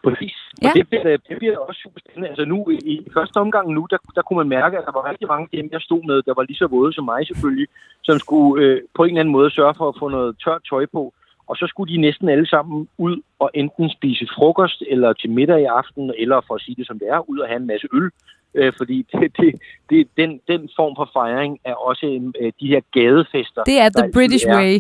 [0.05, 0.35] Præcis.
[0.62, 0.68] Ja.
[0.68, 2.29] Og det bliver, det bliver også super spændende.
[2.29, 5.09] Altså nu, i, i første omgang nu, der, der kunne man mærke, at der var
[5.11, 7.66] rigtig mange dem, jeg stod med, der var lige så våde som mig selvfølgelig,
[8.03, 10.87] som skulle øh, på en eller anden måde sørge for at få noget tørt tøj
[10.96, 11.03] på.
[11.46, 15.61] Og så skulle de næsten alle sammen ud og enten spise frokost eller til middag
[15.61, 17.88] i aften, eller for at sige det som det er, ud og have en masse
[17.92, 18.11] øl.
[18.54, 22.68] Øh, fordi det, det, det, den, den form for fejring er også en, øh, de
[22.68, 23.62] her gadefester.
[23.64, 24.57] Det er the British er.
[24.57, 24.74] way.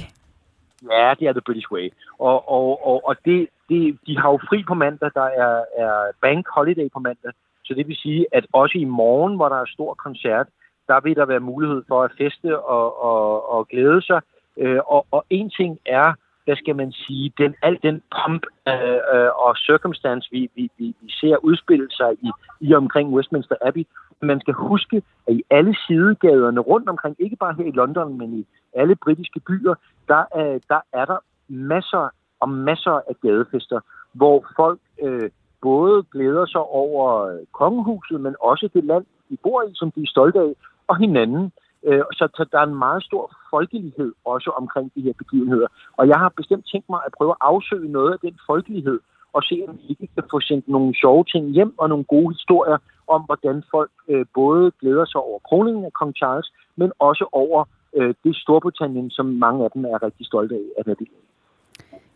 [0.90, 1.90] Ja, det er the British way.
[2.18, 5.94] Og, og, og, og det, det, de har jo fri på mandag, der er, er
[6.22, 7.32] bank holiday på mandag.
[7.64, 10.46] Så det vil sige, at også i morgen, hvor der er stor koncert,
[10.88, 14.20] der vil der være mulighed for at feste og, og, og glæde sig.
[14.58, 16.12] Øh, og, og en ting er,
[16.44, 20.94] hvad skal man sige, den, al den pomp øh, øh, og circumstance, vi, vi, vi,
[21.00, 22.30] vi ser udspille sig i,
[22.60, 23.84] i omkring Westminster Abbey.
[24.22, 28.38] Man skal huske, at i alle sidegaderne rundt omkring, ikke bare her i London, men
[28.38, 29.74] i alle britiske byer,
[30.08, 32.08] der øh, der er der masser
[32.40, 33.80] og masser af gadefester,
[34.12, 35.30] hvor folk øh,
[35.62, 40.06] både glæder sig over kongehuset, men også det land, de bor i, som de er
[40.06, 40.52] stolte af,
[40.88, 41.52] og hinanden.
[41.88, 45.68] Øh, så, så der er en meget stor folkelighed også omkring de her begivenheder.
[45.96, 48.98] Og jeg har bestemt tænkt mig at prøve at afsøge noget af den folkelighed,
[49.36, 52.34] og se, om vi ikke kan få sendt nogle sjove ting hjem, og nogle gode
[52.34, 57.24] historier om, hvordan folk øh, både glæder sig over kroningen af kong Charles, men også
[57.32, 57.64] over
[57.96, 61.24] øh, det Storbritannien, som mange af dem er rigtig stolte af at være del af.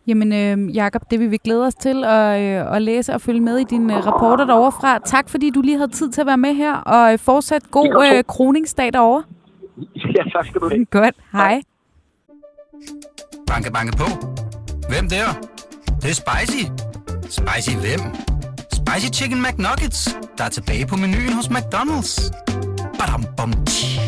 [0.07, 3.41] Jamen, øh, Jakob, det vil vi glæde os til at, øh, at læse og følge
[3.41, 4.99] med i dine øh, rapporter derovre fra.
[4.99, 8.05] Tak, fordi du lige havde tid til at være med her, og øh, fortsat god
[8.13, 9.23] øh, kroningsdag derovre.
[10.15, 10.85] Ja, tak skal du have.
[10.85, 11.61] Godt, hej.
[13.47, 14.07] Banke, banke på.
[14.89, 15.27] Hvem der?
[15.85, 16.63] Det, det er spicy.
[17.37, 18.01] Spicy hvem?
[18.79, 22.13] Spicy Chicken McNuggets, der er tilbage på menuen hos McDonald's.
[22.99, 23.99] Badum, bom, tji.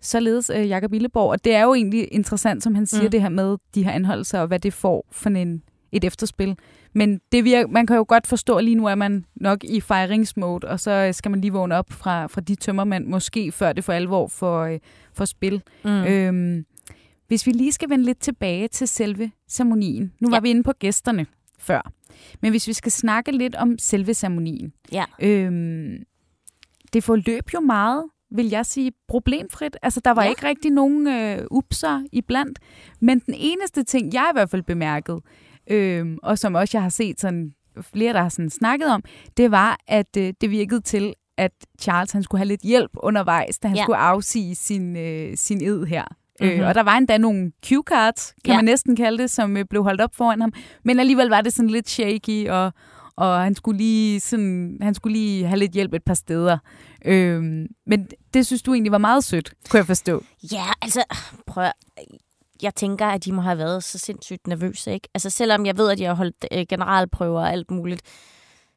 [0.00, 3.10] Således øh, Jakob Illeborg, og det er jo egentlig interessant, som han siger, mm.
[3.10, 6.56] det her med de her anholdelser, og hvad det får for en, et efterspil.
[6.96, 9.80] Men det virker, man kan jo godt forstå, at lige nu er man nok i
[9.80, 13.72] fejringsmode, og så øh, skal man lige vågne op fra, fra de tømmermænd, måske før
[13.72, 14.78] det for alvor for, øh,
[15.14, 15.62] for spil.
[15.84, 15.90] Mm.
[15.90, 16.64] Øhm,
[17.28, 20.12] hvis vi lige skal vende lidt tilbage til selve ceremonien.
[20.20, 20.40] Nu var Ja.
[20.40, 21.26] vi inde på gæsterne.
[21.58, 21.92] før.
[22.42, 24.72] Men hvis vi skal snakke lidt om selve ceremonien.
[24.92, 25.04] Ja.
[25.22, 25.96] Øhm,
[26.92, 29.76] det forløb jo meget, vil jeg sige, problemfrit.
[29.82, 30.28] Altså, der var ja.
[30.28, 32.58] ikke rigtig nogen øh, upser iblandt.
[33.00, 35.20] Men den eneste ting, jeg i hvert fald bemærkede,
[35.70, 39.04] øh, og som også jeg har set sådan flere, der har sådan snakket om,
[39.36, 43.58] det var, at øh, det virkede til, at Charles han skulle have lidt hjælp undervejs,
[43.58, 43.82] da han ja.
[43.82, 46.04] skulle afsige sin, øh, sin ed her.
[46.40, 46.52] Mm-hmm.
[46.52, 46.66] Øh, Mhm.
[46.66, 48.56] og der var endda nogle cue cards, kan Ja.
[48.56, 50.52] man næsten kalde det, som øh, blev holdt op foran ham.
[50.84, 52.72] Men alligevel var det sådan lidt shaky, og,
[53.16, 56.58] og han, skulle lige sådan, han skulle lige have lidt hjælp et par steder.
[57.04, 57.42] Øh,
[57.86, 60.24] men det synes du egentlig var meget sødt, kunne jeg forstå.
[60.52, 61.04] Ja, altså,
[61.46, 61.64] prøv
[62.62, 65.08] jeg tænker, at de må have været så sindssygt nervøse, ikke?
[65.14, 68.02] Altså, selvom jeg ved, at de har holdt øh, generalprøver og alt muligt,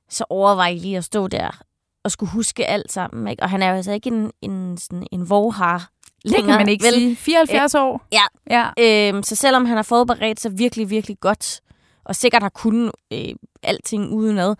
[0.09, 1.61] så overvej lige at stå der
[2.03, 3.43] og skulle huske alt sammen, ikke?
[3.43, 5.89] Og han er jo altså ikke en, en, sådan en vorhar
[6.23, 6.93] Det længere, kan man ikke vel?
[6.93, 7.15] sige.
[7.15, 8.05] 74 år.
[8.11, 8.23] Ja.
[8.49, 8.69] ja.
[9.09, 11.61] Øhm, så selvom han har forberedt sig virkelig, virkelig godt,
[12.05, 13.29] og sikkert har kunnet øh,
[13.63, 14.55] alting udenad,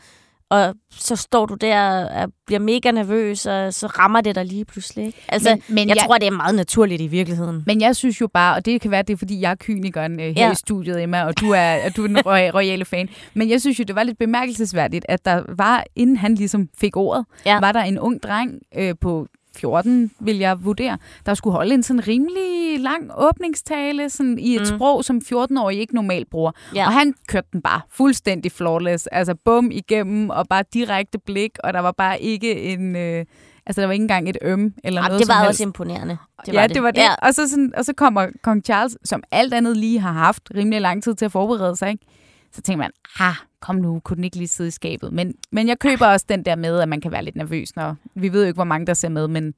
[0.49, 4.65] og så står du der og bliver mega nervøs, og så rammer det dig lige
[4.65, 5.05] pludselig.
[5.05, 5.17] Ikke?
[5.27, 7.63] Altså, Men- men jeg, jeg- tror, det er meget naturligt i virkeligheden.
[7.67, 10.19] Men jeg synes jo bare, og det kan være, det er fordi, jeg er kynikeren
[10.19, 10.51] øh, her Ja.
[10.51, 13.09] i studiet, Emma, og du er, og du er den roy- royale fan.
[13.33, 16.97] Men jeg synes jo, det var lidt bemærkelsesværdigt, at der var, inden han ligesom fik
[16.97, 17.59] ordet, Ja.
[17.59, 19.27] var der en ung dreng øh, på
[19.59, 24.59] 14, vil jeg vurdere, der skulle holde en sådan rimelig lang åbningstale sådan i et
[24.61, 24.65] Mm.
[24.65, 26.51] sprog, som 14-årige ikke normalt bruger.
[26.75, 26.85] Ja.
[26.85, 29.07] Og han kørte den bare fuldstændig flawless.
[29.07, 32.95] Altså bum igennem, og bare direkte blik, og der var bare ikke en...
[32.95, 33.25] Øh,
[33.65, 35.59] altså der var ikke engang et øm eller Jamen, noget det var som også helst.
[35.61, 36.17] imponerende.
[36.45, 37.01] Det ja, det var det.
[37.01, 37.15] Ja.
[37.27, 40.81] Og, så sådan, og så kommer kong Charles, som alt andet lige har haft rimelig
[40.81, 41.89] lang tid til at forberede sig.
[41.89, 42.05] Ikke?
[42.53, 45.13] Så tænker man, ah, kom nu, kunne den ikke lige sidde i skabet?
[45.13, 47.95] Men, men jeg køber også den der med, at man kan være lidt nervøs, når
[48.15, 49.53] vi ved jo ikke, hvor mange der ser med, men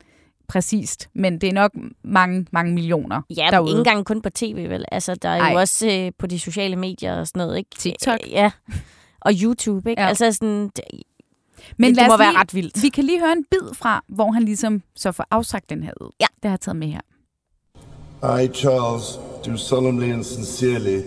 [0.47, 1.09] præcist.
[1.13, 1.71] Men det er nok
[2.03, 3.69] mange, mange millioner Ja, men derude.
[3.71, 4.85] ikke engang kun på tv, vel?
[4.91, 5.61] Altså, der er jo Ej.
[5.61, 7.69] også øh, på de sociale medier og sådan noget, ikke?
[7.77, 8.19] TikTok.
[8.29, 8.51] Ja,
[9.21, 10.01] og YouTube, ikke?
[10.01, 10.07] Ja.
[10.07, 10.83] Altså sådan, det,
[11.77, 12.83] Men det lad må være lige, ret vildt.
[12.83, 15.91] Vi kan lige høre en bid fra, hvor han ligesom så får afsagt den her
[16.01, 16.09] ud.
[16.19, 16.25] Ja.
[16.35, 17.01] Det har jeg taget med her.
[18.43, 21.01] I, Charles, do solemnly and sincerely,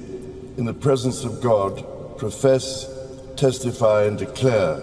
[0.59, 2.89] in the presence of God, profess,
[3.37, 4.77] testify, and declare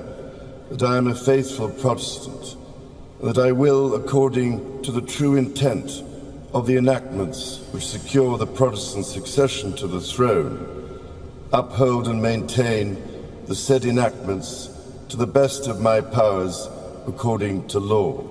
[0.69, 2.55] that I am a faithful Protestant,
[3.19, 6.03] and that I will, according to the true intent
[6.53, 10.57] of the enactments which secure the Protestant succession to the throne,
[11.53, 12.97] uphold and maintain
[13.47, 14.69] the said enactments
[15.09, 16.69] to the best of my powers
[17.07, 18.23] according to law.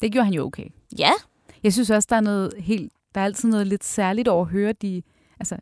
[0.00, 0.68] Det gjorde han jo okay.
[0.98, 1.12] ja,
[1.66, 4.50] Jeg synes også, der er noget helt, der er altid noget lidt særligt over at
[4.50, 5.02] høre de,
[5.40, 5.56] altså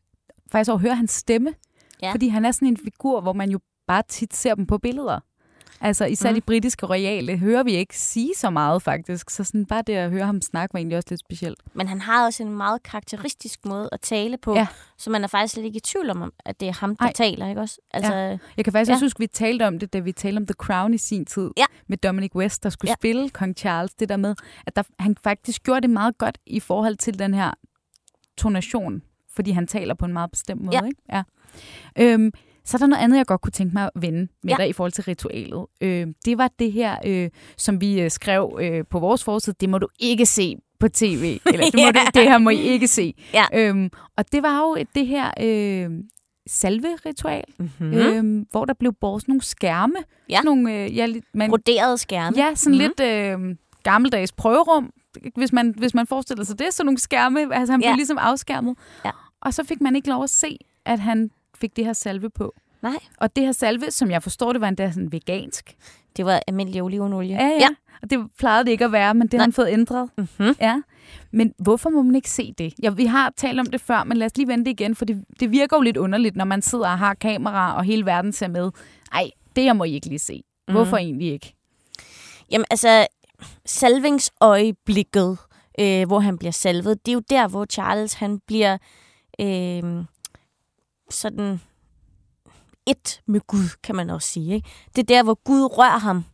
[0.53, 1.55] faktisk over at høre hans stemme.
[2.07, 2.12] Ja.
[2.12, 5.21] Fordi han er sådan en figur, hvor man jo bare tit ser dem på billeder.
[5.81, 6.35] Altså især Mm.
[6.35, 9.31] de britiske royale hører vi ikke sige så meget faktisk.
[9.31, 11.61] Så sådan bare det at høre ham snakke var egentlig også lidt specielt.
[11.75, 14.67] men han har også en meget karakteristisk måde at tale på, Ja.
[14.99, 17.12] så man er faktisk slet ikke i tvivl om, at det er ham, der Ej.
[17.12, 17.79] taler, ikke også?
[17.90, 18.38] Altså, ja.
[18.57, 18.95] Jeg kan faktisk Ja.
[18.95, 21.25] også huske, at vi talte om det, da vi talte om The Crown i sin
[21.27, 21.51] tid.
[21.57, 21.64] Ja.
[21.88, 22.95] Med Dominic West, der skulle ja.
[22.95, 23.95] spille Kong Charles.
[23.95, 24.35] Det der med,
[24.67, 27.51] at der, han faktisk gjorde det meget godt i forhold til den her
[28.38, 29.03] tonation.
[29.37, 30.77] Fordi han taler på en meget bestemt måde.
[30.77, 30.85] Ja.
[30.87, 31.03] Ikke?
[31.12, 31.23] Ja.
[31.99, 32.33] Øhm,
[32.64, 34.57] så er der noget andet, jeg godt kunne tænke mig at vende med Ja.
[34.57, 35.66] dig i forhold til ritualet.
[35.81, 39.57] Øh, det var det her, øh, som vi øh, skrev øh, på vores forside.
[39.61, 41.38] Det må du ikke se på tv.
[41.53, 41.90] Eller det, må Ja.
[41.92, 43.14] du, det her må I ikke se.
[43.35, 43.44] Ja.
[43.55, 45.90] Øhm, og det var jo det her øh,
[46.47, 47.87] salve-ritual, Mm-hmm.
[47.88, 47.94] mm.
[47.94, 49.94] øhm, hvor der blev båret sådan nogle skærme.
[50.29, 50.40] Ja.
[50.40, 52.37] Nogle, øh, ja, man, Broderede skærme.
[52.37, 52.83] ja, sådan Mhm.
[52.83, 52.92] mm.
[52.99, 54.90] lidt øh, gammeldags prøverum,
[55.37, 56.66] hvis man, hvis man forestiller sig det.
[56.75, 57.88] Sådan nogle skærme, altså han Ja.
[57.88, 58.77] blev ligesom afskærmet.
[59.05, 59.11] Ja.
[59.45, 62.55] Og så fik man ikke lov at se, at han fik det her salve på.
[62.83, 65.77] Nej, Og det her salve, som jeg forstår, det var endda sådan vegansk.
[66.17, 67.37] det var almindelig olivenolie.
[67.37, 67.59] Ja, ja.
[67.61, 67.69] ja.
[68.03, 69.39] Og det plejede det ikke at være, men det Nej.
[69.39, 70.11] har han fået ændret.
[70.19, 70.55] Mm-hmm.
[70.61, 70.81] Ja.
[71.31, 72.75] Men hvorfor må man ikke se det?
[72.83, 75.25] Ja, vi har talt om det før, men lad os lige vente igen, for det,
[75.41, 78.49] det virker jo lidt underligt, når man sidder og har kamera, og hele verden ser
[78.49, 78.71] med.
[79.13, 80.43] Ej, det jeg må I ikke lige se.
[80.73, 81.05] Hvorfor Mhm.
[81.07, 81.55] egentlig ikke?
[82.51, 83.07] Jamen altså,
[83.67, 85.39] salvingsøjeblikket,
[85.81, 88.79] øh, hvor han bliver salvet, det er jo der, hvor Charles han bliver
[89.40, 90.05] øh,
[91.11, 91.61] sådan
[92.87, 94.55] et med Gud, kan man også sige.
[94.55, 94.68] Ikke?
[94.97, 96.25] Det er der, hvor Gud rører ham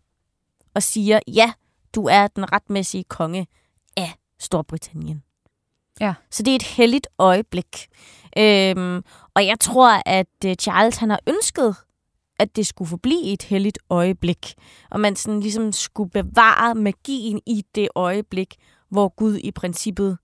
[0.74, 1.52] og siger, ja,
[1.94, 3.46] du er den retmæssige konge
[3.96, 5.22] af Storbritannien.
[6.00, 6.14] Ja.
[6.30, 7.86] Så det er et helligt øjeblik.
[8.38, 11.76] Øhm, og jeg tror, at øh, Charles han har ønsket,
[12.38, 14.54] at det skulle forblive et helligt øjeblik.
[14.90, 18.54] Og man sådan ligesom skulle bevare magien i det øjeblik,
[18.88, 20.18] hvor Gud i princippet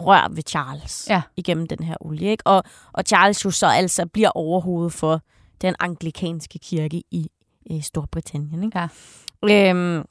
[0.00, 1.22] rører ved Charles Ja.
[1.36, 2.30] igennem den her olie.
[2.30, 2.46] Ikke?
[2.46, 5.20] Og, og Charles jo så altså bliver overhovedet for
[5.62, 7.30] den anglikanske kirke i,
[7.66, 8.64] i Storbritannien.
[8.64, 8.78] Ikke?
[8.78, 9.70] Ja.
[9.70, 10.04] Øhm,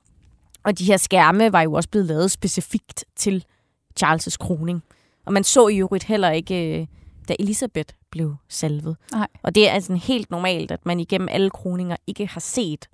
[0.63, 3.46] og de her skærme var jo også blevet lavet specifikt til
[4.04, 4.84] Charles' kroning.
[5.26, 6.88] Og man så i øvrigt heller ikke øh,
[7.28, 8.98] da Elisabeth blev salvet.
[9.12, 9.28] Nej.
[9.44, 12.88] Og det er altså helt normalt, at man igennem alle kroninger ikke har set,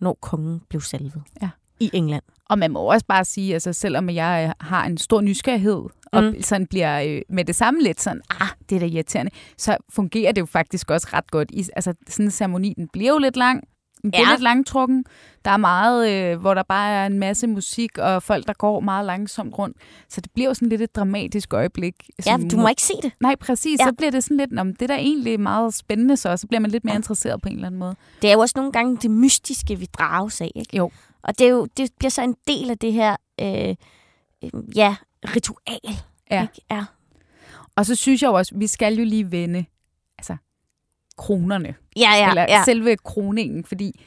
[0.00, 1.48] når kongen blev salvet Ja.
[1.80, 2.22] i England.
[2.48, 5.82] Og man må også bare sige, altså selvom jeg øh, har en stor nysgerrighed,
[6.12, 6.42] og Mm.
[6.42, 10.32] sådan bliver øh, med det samme lidt sådan, ah, det er da irriterende, så fungerer
[10.32, 11.50] det jo faktisk også ret godt.
[11.50, 13.62] I, altså sådan en ceremoni, den bliver jo lidt lang,
[14.02, 14.30] den bliver Ja.
[14.32, 15.04] lidt langtrukken.
[15.44, 18.80] Der er meget, øh, hvor der bare er en masse musik, og folk, der går
[18.80, 19.76] meget langsomt rundt.
[20.08, 21.94] Så det bliver jo sådan lidt et dramatisk øjeblik.
[22.26, 23.12] Ja, du må ikke se det.
[23.20, 23.78] Nej, præcis.
[23.78, 23.84] Ja.
[23.84, 23.88] Ja.
[23.90, 26.60] Så bliver det sådan lidt, om det er da egentlig meget spændende så, så bliver
[26.60, 27.94] man lidt mere interesseret på en eller anden måde.
[28.22, 30.50] Det er jo også nogle gange det mystiske, vi drages af.
[30.56, 30.76] Ikke?
[30.76, 30.90] Jo.
[31.22, 33.74] Og det, er jo, det bliver så en del af det her øh,
[34.44, 35.96] øh, ja, ritual.
[36.30, 36.42] Ja.
[36.42, 36.60] Ikke?
[36.70, 36.84] ja.
[37.76, 39.64] Og så synes jeg jo også, vi skal jo lige vende
[40.18, 40.36] altså,
[41.16, 41.74] kronerne.
[41.96, 42.64] Ja, ja, eller ja.
[42.64, 44.00] selve kroningen, fordi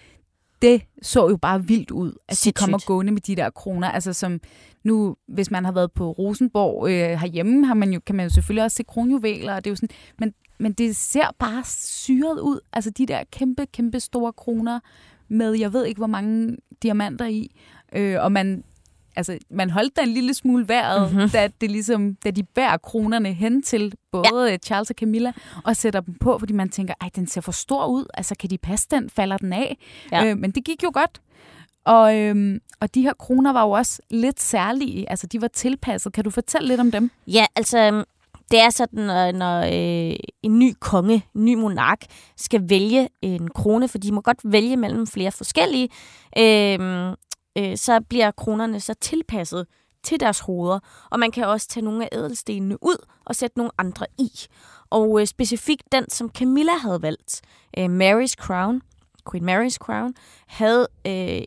[0.61, 2.57] det så jo bare vildt ud, at de Sindssygt.
[2.57, 3.91] kommer gående med de der kroner.
[3.91, 4.39] Altså som
[4.83, 8.33] nu, hvis man har været på Rosenborg øh, herhjemme, har man jo, kan man jo
[8.33, 12.39] selvfølgelig også se kronjuveler, og det er jo sådan, men, men det ser bare syret
[12.39, 12.59] ud.
[12.73, 14.79] Altså de der kæmpe, kæmpe store kroner
[15.31, 17.51] med, jeg ved ikke, hvor mange diamanter i,
[17.95, 18.63] øh, og man
[19.15, 21.15] altså, man holdt da en lille smule vejret, Mhm.
[21.15, 21.29] mm-hmm.
[21.29, 24.57] da, det ligesom, da de bærer kronerne hen til både ja.
[24.57, 25.31] Charles og Camilla,
[25.65, 28.49] og sætter dem på, fordi man tænker, ej, den ser for stor ud, altså kan
[28.49, 29.77] de passe den, falder den af?
[30.11, 30.25] Ja.
[30.25, 31.21] Øh, men det gik jo godt.
[31.85, 36.13] Og, øhm, og de her kroner var jo også lidt særlige, altså de var tilpasset.
[36.13, 37.11] Kan du fortælle lidt om dem?
[37.27, 38.03] Ja, altså, øhm,
[38.51, 42.01] det er sådan, når, når øh, en ny konge, en ny monark,
[42.37, 45.89] skal vælge en krone, for de må godt vælge mellem flere forskellige,
[46.37, 47.11] øh,
[47.57, 49.67] øh, så bliver kronerne så tilpasset
[50.03, 50.79] til deres hoveder,
[51.11, 54.29] og man kan også tage nogle af ædelstenene ud og sætte nogle andre i.
[54.89, 57.41] Og øh, specifikt den, som Camilla havde valgt,
[57.77, 58.81] øh, Mary's Crown,
[59.31, 60.13] Queen Mary's Crown,
[60.47, 61.41] havde øh,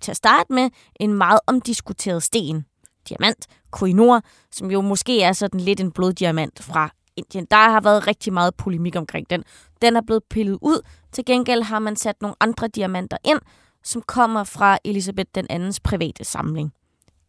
[0.00, 2.66] til at starte med en meget omdiskuteret sten,
[3.08, 7.46] diamant, Koinor, som jo måske er sådan lidt en bloddiamant fra Indien.
[7.50, 9.44] Der har været rigtig meget polemik omkring den.
[9.82, 10.80] Den er blevet pillet ud.
[11.12, 13.40] Til gengæld har man sat nogle andre diamanter ind,
[13.84, 16.72] som kommer fra Elisabeth den andens private samling.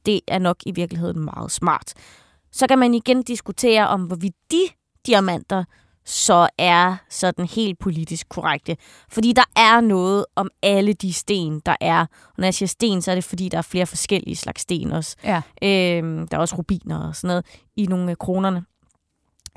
[0.06, 1.94] Det er nok i virkeligheden meget smart.
[2.52, 4.62] Så kan man igen diskutere om, hvorvidt de
[5.06, 5.64] diamanter
[6.06, 8.78] så er sådan helt politisk korrekte.
[9.10, 12.00] Fordi der er noget om alle de sten, der er.
[12.02, 14.92] Og når jeg siger sten, så er det fordi, der er flere forskellige slags sten
[14.92, 15.16] også.
[15.24, 15.42] Ja.
[15.64, 18.66] Øhm, der er også rubiner og sådan noget i nogle af kronerne.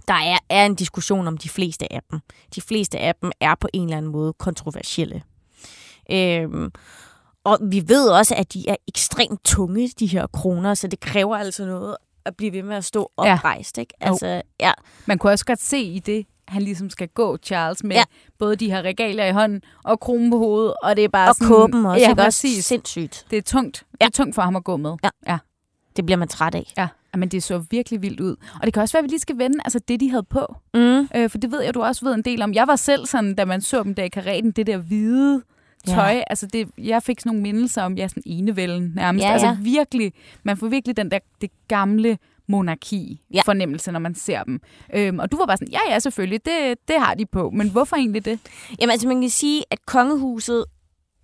[0.09, 2.21] Der er, er en diskussion om de fleste af dem.
[2.55, 5.23] De fleste af dem er på en eller anden måde kontroversielle.
[6.11, 6.71] Øhm,
[7.45, 11.37] og vi ved også, at de er ekstremt tunge, de her kroner, så det kræver
[11.37, 13.35] altså noget at blive ved med at stå Ja.
[13.35, 13.79] oprejst.
[13.79, 13.95] Ikke?
[14.01, 14.73] Altså, ja.
[15.07, 18.03] Man kunne også godt se i det, han ligesom skal gå, Charles, med Ja.
[18.39, 21.35] både de her regalier i hånden og kronen på hovedet, og det er bare Og
[21.35, 21.49] sådan...
[21.49, 22.23] kåben også, ja, ikke?
[22.23, 22.65] Også præcis.
[22.65, 23.27] sindssygt.
[23.31, 23.85] Det er tungt.
[23.93, 24.07] Det Ja.
[24.07, 24.95] er tungt for ham at gå med.
[25.05, 25.09] Ja.
[25.29, 25.39] ja.
[25.97, 26.73] Det bliver man træt af.
[26.79, 28.37] Ja, men det så virkelig vildt ud.
[28.55, 30.57] Og det kan også være, at vi lige skal vende altså det, de havde på.
[30.75, 31.09] Mm.
[31.17, 32.55] Øh, for det ved jeg, du også ved en del om.
[32.55, 35.43] Jeg var selv sådan, da man så dem der i kareten, det der hvide
[35.87, 36.11] tøj.
[36.13, 36.23] Ja.
[36.27, 39.25] Altså det, jeg fik sådan nogle mindelser om, ja, sådan enevælden nærmest.
[39.25, 39.57] Ja, Altså ja.
[39.61, 43.43] virkelig, man får virkelig den der, det gamle monarki Ja.
[43.45, 44.61] fornemmelse, når man ser dem.
[44.95, 47.51] Øhm, og du var bare sådan, ja, ja, selvfølgelig, det, det har de på.
[47.51, 48.41] Men hvorfor egentlig det?
[48.81, 50.65] Jamen altså, man kan sige, at kongehuset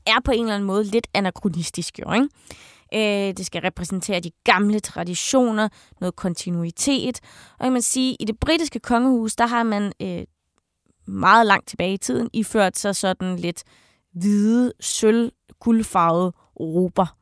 [0.06, 2.28] er på en eller anden måde lidt anachronistisk, jo, ikke?
[2.94, 5.68] Øh, det skal repræsentere de gamle traditioner,
[6.00, 7.20] noget kontinuitet.
[7.58, 10.22] Og kan man sige, i det britiske kongehus, der har man øh,
[11.06, 13.62] meget langt tilbage i tiden iført sig sådan lidt
[14.14, 17.16] hvide, sølv, guldfarvede rober.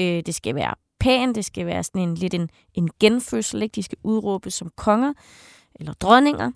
[0.00, 3.74] Øh, det skal være pænt, det skal være sådan en lidt en, en genfødsel, ikke?
[3.74, 5.12] De skal udråbes som konger
[5.74, 6.50] eller dronninger.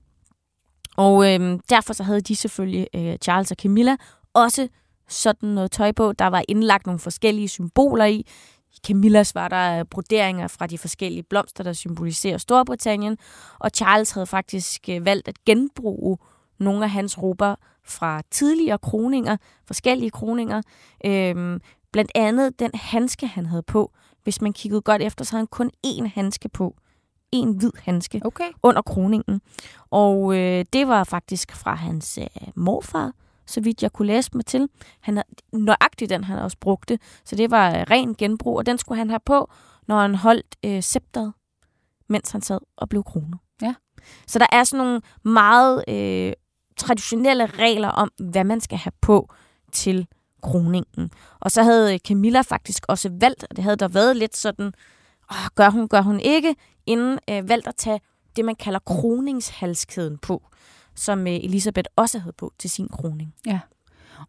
[0.97, 3.97] Og øh, derfor så havde de selvfølgelig, øh, Charles og Camilla,
[4.35, 4.69] også
[5.09, 6.13] sådan noget tøj på.
[6.13, 8.27] Der var indlagt nogle forskellige symboler i.
[8.73, 13.19] I Camillas var der øh, broderinger fra de forskellige blomster, der symboliserer Storbritannien.
[13.59, 16.19] Og Charles havde faktisk øh, valgt at genbruge
[16.59, 20.63] nogle af hans rober fra tidligere kroninger, forskellige kroninger.
[21.05, 21.61] Øhm,
[21.93, 23.93] blandt andet den handske, han havde på.
[24.25, 26.77] Hvis man kiggede godt efter, så havde han kun én handske på.
[27.33, 28.51] En hvid handske Okay.
[28.63, 29.41] under kroningen.
[29.91, 33.13] Og øh, det var faktisk fra hans øh, morfar,
[33.47, 34.69] så vidt jeg kunne læse mig til.
[35.01, 36.99] Han havde, nøjagtigt den, han også brugte.
[37.25, 39.51] Så det var øh, ren genbrug, og den skulle han have på,
[39.87, 41.33] når han holdt øh, scepteret,
[42.09, 43.39] mens han sad og blev kronet.
[43.63, 43.75] Ja.
[44.27, 46.33] Så der er sådan nogle meget øh,
[46.77, 49.31] traditionelle regler om, hvad man skal have på
[49.73, 50.07] til
[50.43, 51.11] kroningen.
[51.41, 54.73] Og så havde Camilla faktisk også valgt, og det havde der været lidt sådan,
[55.33, 56.55] åh, gør hun, gør hun ikke,
[56.87, 58.01] inden øh, valgt at tage
[58.37, 60.43] det, man kalder kroningshalskæden på,
[60.95, 63.35] som øh, Elisabeth også havde på til sin kroning.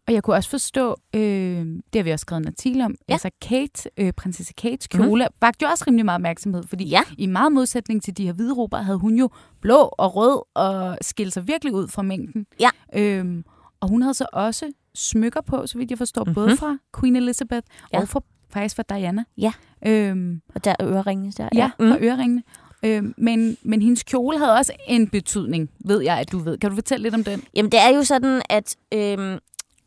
[0.06, 1.20] Og jeg kunne også forstå, øh,
[1.66, 2.94] det har vi også skrevet en artikel om.
[3.08, 3.12] Ja.
[3.12, 5.34] Altså Kate, øh, prinsesse Kates kjole, mm.
[5.40, 7.00] vagte jo også rimelig meget opmærksomhed, fordi Ja.
[7.18, 9.30] i meget modsætning til de her hvide råber, havde hun jo
[9.60, 12.46] blå og rød og skilte sig virkelig ud fra mængden.
[12.60, 12.70] Ja.
[12.94, 13.44] Øhm,
[13.80, 16.34] og hun havde så også smykker på, så vidt jeg forstår, mm-hmm.
[16.34, 16.56] både Mhm.
[16.56, 18.00] fra Queen Elizabeth Ja.
[18.00, 18.20] og fra,
[18.50, 19.24] faktisk fra Diana.
[19.38, 19.52] Ja.
[19.86, 21.48] Øhm, Og der er øreringene der.
[21.54, 21.88] ja, mm.
[21.90, 22.04] fra Mm.
[22.04, 22.42] øreringene.
[22.84, 26.58] Øhm, men, men hendes kjole havde også en betydning, ved jeg, at du ved.
[26.58, 27.42] Kan du fortælle lidt om den?
[27.54, 29.38] Jamen, det er jo sådan, at øhm,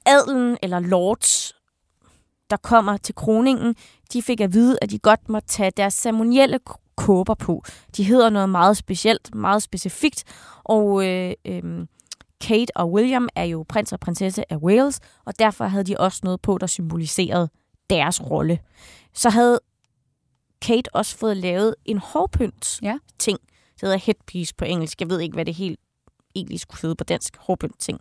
[0.06, 1.56] adelen eller lords,
[2.50, 3.76] der kommer til kroningen,
[4.14, 6.60] de fik at vide, at de godt må tage deres ceremonielle
[6.96, 7.64] kåber på.
[7.98, 10.24] De hedder noget meget specielt, meget specifikt,
[10.64, 11.88] og øh, øhm,
[12.44, 16.20] Kate og William er jo prins og prinsesse af Wales, og derfor havde de også
[16.24, 17.50] noget på, der symboliserede
[17.90, 18.60] deres rolle.
[19.14, 19.60] Så havde
[20.62, 22.98] Kate også fået lavet en hårpynt Ja.
[23.20, 23.40] ting.
[23.74, 25.02] Det hedder headpiece på engelsk.
[25.02, 25.80] Jeg ved ikke, hvad det helt
[26.36, 27.38] egentlig skulle hedde på dansk.
[27.40, 28.00] Hårpynt ting.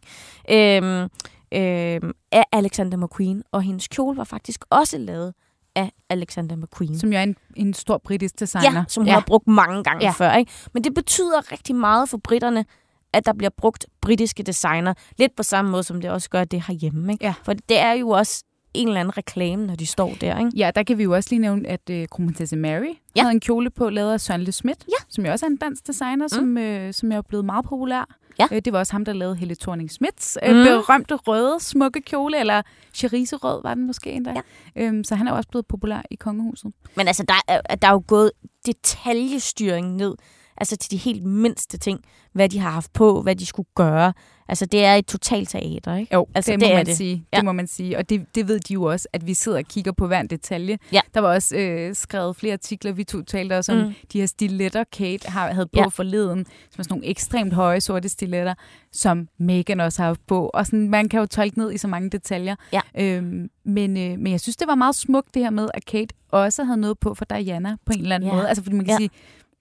[0.50, 1.08] Øhm,
[1.52, 5.34] øhm, af Alexander McQueen, og hendes kjole var faktisk også lavet
[5.74, 6.98] af Alexander McQueen.
[6.98, 8.78] Som jo er en, en stor britisk designer.
[8.78, 9.12] Ja, som hun ja.
[9.14, 10.10] har brugt mange gange Ja.
[10.10, 10.32] før.
[10.34, 10.52] Ikke?
[10.74, 12.64] Men det betyder rigtig meget for britterne,
[13.12, 14.94] at der bliver brugt britiske designer.
[15.18, 17.12] Lidt på samme måde, som det også gør det herhjemme.
[17.12, 17.24] Ikke?
[17.24, 17.34] Ja.
[17.44, 18.44] For det er jo også
[18.74, 20.38] en eller anden reklame, når de står der.
[20.38, 20.50] Ikke?
[20.56, 23.20] Ja, der kan vi jo også lige nævne, at øh, kronprinsesse Mary ja.
[23.22, 25.04] Havde en kjole på, lavet af Søren Le Schmidt, Ja.
[25.08, 26.28] som jo også er en dansk designer, mm.
[26.28, 28.16] som, øh, som er blevet meget populær.
[28.38, 28.46] Ja.
[28.52, 30.64] Øh, det var også ham, der lavede Helle thorning Smiths øh, Mm.
[30.64, 32.62] berømte røde, smukke kjole, eller
[32.94, 34.30] cheriserød var den måske endda.
[34.76, 34.82] Ja.
[34.82, 36.72] Øhm, så han er jo også blevet populær i kongehuset.
[36.96, 38.30] Men altså, der, er, der er jo gået
[38.66, 40.14] detaljestyring ned,
[40.56, 42.00] altså til de helt mindste ting,
[42.32, 44.12] hvad de har haft på, hvad de skulle gøre.
[44.48, 46.14] Altså, det er et totalt teater, ikke?
[46.14, 46.96] Jo, Altså, det, det må man det.
[46.96, 47.24] sige.
[47.32, 47.36] Ja.
[47.36, 47.98] Det må man sige.
[47.98, 50.26] Og det, det ved de jo også, at vi sidder og kigger på hver en
[50.26, 50.78] detalje.
[50.92, 51.00] Ja.
[51.14, 53.92] Der var også øh, skrevet flere artikler, vi to talte også om Mm.
[54.12, 55.86] de her stiletter, Kate har, havde på Ja.
[55.86, 58.54] forleden, som er sådan nogle ekstremt høje sorte stiletter,
[58.92, 60.50] som Meghan også har haft på.
[60.54, 62.56] Og sådan, man kan jo tolke ned i så mange detaljer.
[62.72, 62.80] Ja.
[62.98, 66.14] Øhm, men, øh, men jeg synes, det var meget smukt det her med, at Kate
[66.32, 68.34] også havde noget på for Diana på en eller anden Ja.
[68.36, 68.48] måde.
[68.48, 68.96] Altså fordi man kan Ja.
[68.98, 69.10] sige,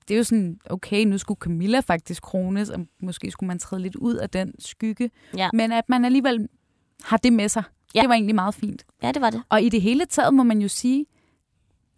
[0.07, 3.81] det er jo sådan, okay, nu skulle Camilla faktisk krones, og måske skulle man træde
[3.81, 5.11] lidt ud af den skygge.
[5.37, 5.49] Ja.
[5.53, 6.47] Men at man alligevel
[7.03, 7.63] har det med sig,
[7.95, 8.01] Ja.
[8.01, 8.85] det var egentlig meget fint.
[9.03, 9.43] Ja, det var det.
[9.49, 11.05] Og i det hele taget må man jo sige,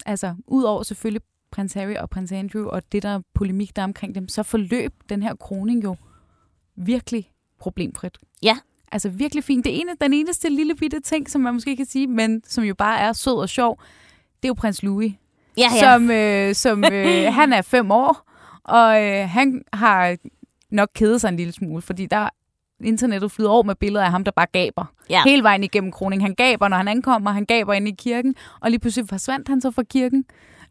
[0.06, 3.84] altså udover selvfølgelig prins Harry og prins Andrew, og det der er polemik der er
[3.84, 5.96] omkring dem, så forløb den her kroning jo
[6.76, 8.18] virkelig problemfrit.
[8.44, 8.58] Ja.
[8.92, 9.66] Altså virkelig fint.
[9.66, 12.76] Det ene, den eneste lille bitte ting, som man måske kan sige, men som jo
[12.76, 13.80] bare er sød og sjov,
[14.36, 15.14] det er jo prins Louis
[15.58, 15.80] Ja, ja.
[15.80, 18.32] som, øh, som øh, han er fem år,
[18.64, 20.16] og øh, han har
[20.72, 22.30] nok kedet sig en lille smule, fordi der
[22.84, 24.86] internettet flyder over med billeder af ham, der bare gaber.
[25.10, 25.22] Ja.
[25.26, 26.22] Hele vejen igennem kroning.
[26.22, 29.62] Han gaber, når han ankommer, han gaber ind i kirken, og lige pludselig forsvandt han
[29.62, 30.26] så fra kirken.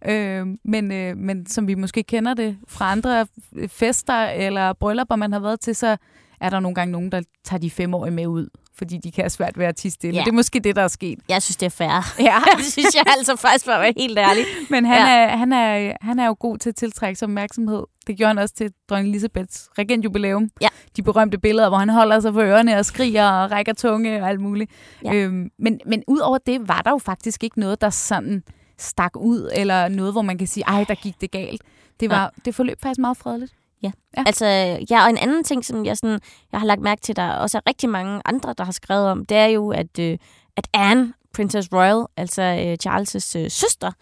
[0.04, 3.26] Øh, men, øh, men som vi måske kender det fra andre
[3.68, 5.96] fester eller bryllupper, man har været til, så
[6.40, 9.30] er der nogle gange nogen, der tager de femårige med ud, fordi de kan have
[9.30, 10.16] svært ved at tisse stille.
[10.16, 10.24] Ja.
[10.24, 11.18] Det er måske det, der er sket.
[11.28, 12.14] Jeg synes, det er fair.
[12.18, 12.38] Ja.
[12.58, 14.44] det synes jeg altså faktisk, for at være helt ærlig.
[14.70, 15.12] Men han, Ja.
[15.14, 15.18] ja.
[15.28, 17.82] er, han, er, han er jo god til at tiltrække sig opmærksomhed.
[18.06, 20.48] Det gjorde han også til dronning Elisabeths regentjubilæum.
[20.60, 20.68] Ja.
[20.96, 24.28] De berømte billeder, hvor han holder sig for ørerne og skriger og rækker tunge og
[24.28, 24.70] alt muligt.
[25.04, 25.14] Ja.
[25.14, 28.42] Øhm, men, men ud over det, var der jo faktisk ikke noget, der sådan
[28.78, 31.62] stak ud, eller noget, hvor man kan sige, ej, der gik det galt.
[32.00, 33.52] Det, var, det forløb faktisk meget fredeligt.
[33.82, 33.90] Ja.
[34.16, 34.22] Ja.
[34.26, 34.46] Altså,
[34.90, 36.20] ja, og en anden ting, som jeg, sådan,
[36.52, 39.26] jeg har lagt mærke til, der også er rigtig mange andre, der har skrevet om,
[39.26, 40.18] det er jo, at, øh,
[40.56, 43.92] at Anne, Princess Royal, altså øh, Charles' øh, søster,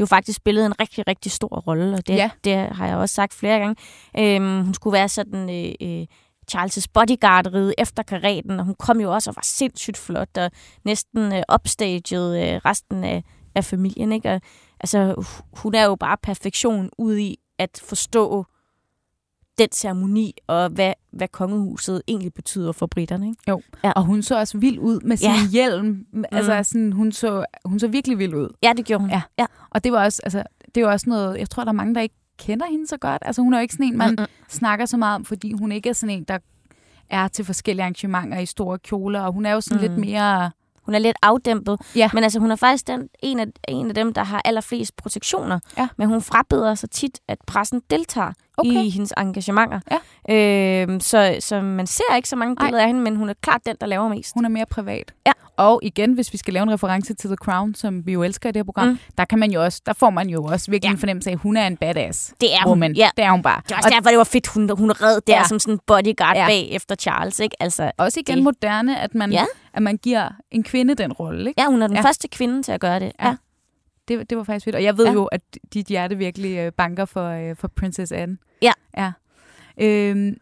[0.00, 2.30] jo faktisk spillede en rigtig, rigtig stor rolle, og det, Ja.
[2.44, 3.76] det har jeg også sagt flere gange.
[4.18, 6.06] Øhm, hun skulle være sådan øh, øh,
[6.52, 10.50] Charles' bodyguard ride efter karaten, og hun kom jo også og var sindssygt flot, og
[10.84, 13.24] næsten øh, upstagede øh, resten af,
[13.54, 14.12] af familien.
[14.12, 14.30] Ikke?
[14.32, 14.40] Og,
[14.80, 18.46] altså, hu- hun er jo bare perfektion ud i at forstå
[19.58, 23.26] den ceremoni, og hvad, hvad kongehuset egentlig betyder for britterne.
[23.28, 23.42] Ikke?
[23.48, 23.60] Jo.
[23.84, 23.92] Ja.
[23.92, 25.48] Og hun så også vild ud med sin Ja.
[25.52, 26.06] hjelm.
[26.32, 26.64] Altså, Mm.
[26.64, 28.48] sådan, hun, så, hun så virkelig vild ud.
[28.62, 29.10] Ja, det gjorde hun.
[29.10, 29.22] Ja.
[29.38, 29.46] ja.
[29.70, 31.94] Og det var også, altså, det er jo også noget, jeg tror, der er mange,
[31.94, 33.22] der ikke kender hende så godt.
[33.26, 34.26] Altså, hun er jo ikke sådan en, man Mm-mm.
[34.48, 36.38] snakker så meget om, fordi hun ikke er sådan en, der
[37.10, 39.94] er til forskellige arrangementer i store kjoler, og hun er jo sådan Mm.
[39.96, 40.50] lidt mere...
[40.82, 41.80] Hun er lidt afdæmpet.
[41.96, 42.10] Ja.
[42.14, 45.60] Men altså, hun er faktisk den, en, af, en af dem, der har allerflest protektioner.
[45.78, 45.88] Ja.
[45.96, 48.70] Men hun frabeder sig tit, at pressen deltager Okay.
[48.70, 49.80] i hendes engagementer.
[49.90, 49.98] Ja.
[50.82, 53.60] Øhm, så, så man ser ikke så mange billeder af hende, men hun er klart
[53.66, 54.34] den, der laver mest.
[54.34, 55.14] Hun er mere privat.
[55.26, 55.32] Ja.
[55.56, 58.48] Og igen, hvis vi skal lave en reference til The Crown, som vi jo elsker
[58.48, 58.98] i det her program, Mm.
[59.18, 60.90] der kan man jo også, der får man jo også virkelig Ja.
[60.90, 60.94] ja.
[60.94, 62.68] en fornemmelse af, at hun er en badass Det er hun.
[62.70, 62.92] woman.
[62.96, 63.08] Ja.
[63.16, 63.60] Det er hun bare.
[63.64, 65.44] Det er også derfor, det var fedt, hun, hun red der Ja.
[65.44, 66.46] som sådan en bodyguard Ja.
[66.46, 67.40] bag efter Charles.
[67.40, 67.56] Ikke?
[67.62, 69.44] Altså, Også igen det- moderne, at man, Ja.
[69.74, 71.48] at man giver en kvinde den rolle.
[71.50, 71.60] Ikke?
[71.62, 72.02] ja, hun er den Ja.
[72.02, 73.12] første kvinde til at gøre det.
[73.22, 73.34] Ja.
[74.08, 74.76] Det, det var faktisk fedt.
[74.76, 75.12] Og jeg ved Ja.
[75.12, 75.40] jo, at
[75.74, 78.38] dit hjerte virkelig øh, banker for, øh, for Princess Anne.
[78.62, 78.72] Ja.
[78.96, 79.12] ja.
[79.80, 80.36] Øhm,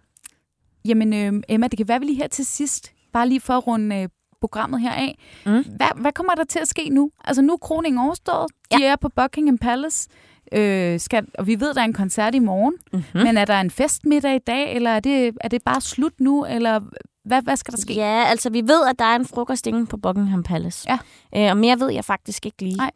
[0.85, 3.67] jamen, øhm, Emma, det kan være, vi lige her til sidst, bare lige for at
[3.67, 4.09] runde øh,
[4.41, 5.19] programmet her af.
[5.47, 5.53] Mm.
[5.53, 7.11] Hvad, hvad kommer der til at ske nu?
[7.25, 8.47] Altså nu er kroningen overstået.
[8.73, 8.77] Ja.
[8.77, 10.09] De er på Buckingham Palace.
[10.53, 12.75] Øh, skal, og vi ved, der er en koncert i morgen.
[12.93, 13.23] Mm-hmm.
[13.23, 16.45] Men er der en festmiddag i dag, eller er det, er det bare slut nu?
[16.45, 16.81] Eller
[17.25, 17.95] hvad, hvad skal der ske?
[17.95, 20.87] Ja, altså vi ved, at der er en frokost inde på Buckingham Palace.
[20.91, 20.99] Ja.
[21.37, 22.77] Øh, og mere ved jeg faktisk ikke lige.
[22.77, 22.91] Nej.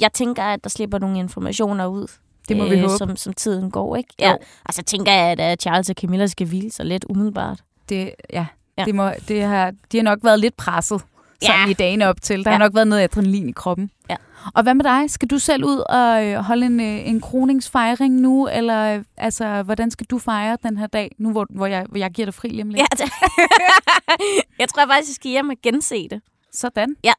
[0.00, 2.06] Jeg tænker, at der slipper nogle informationer ud.
[2.48, 2.96] Det må vi håbe.
[2.98, 4.14] Som, som tiden går, ikke?
[4.20, 4.26] Jo.
[4.26, 4.34] Ja.
[4.66, 7.62] Altså tænker jeg, at Charles og Camilla skal hvile sig lidt umiddelbart.
[7.88, 8.46] Det, ja,
[8.78, 8.84] Ja.
[8.84, 11.00] Det må, det har, de har nok været lidt presset
[11.42, 11.70] sådan Ja.
[11.70, 12.44] i dagene op til.
[12.44, 12.56] Der Ja.
[12.56, 13.90] har nok været noget adrenalin i kroppen.
[14.10, 14.16] Ja.
[14.54, 15.10] Og hvad med dig?
[15.10, 18.48] Skal du selv ud og øh, holde en, øh, en kroningsfejring nu?
[18.48, 21.98] Eller øh, altså, hvordan skal du fejre den her dag, nu hvor, hvor, jeg, hvor
[21.98, 22.80] jeg giver dig fri lige om lidt?
[23.00, 23.06] Ja,
[24.58, 26.20] jeg tror faktisk, jeg skal hjem og gense det.
[26.52, 26.96] Sådan?
[27.04, 27.12] Ja.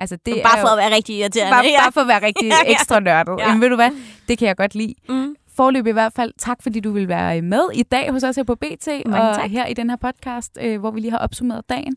[0.00, 1.52] Altså, det bare er for jo, at være rigtig irriterende.
[1.52, 1.82] bare, ja.
[1.82, 3.34] bare for at være rigtig ekstra nørdet.
[3.38, 3.48] Ja.
[3.48, 3.90] Jamen, ved du hvad?
[4.28, 4.94] Det kan jeg godt lide.
[5.08, 5.34] Mm.
[5.56, 8.42] Forløb i hvert fald, tak fordi du vil være med i dag hos os her
[8.44, 9.50] på BT, Mange og tak.
[9.50, 11.96] her i den her podcast, øh, hvor vi lige har opsummeret dagen.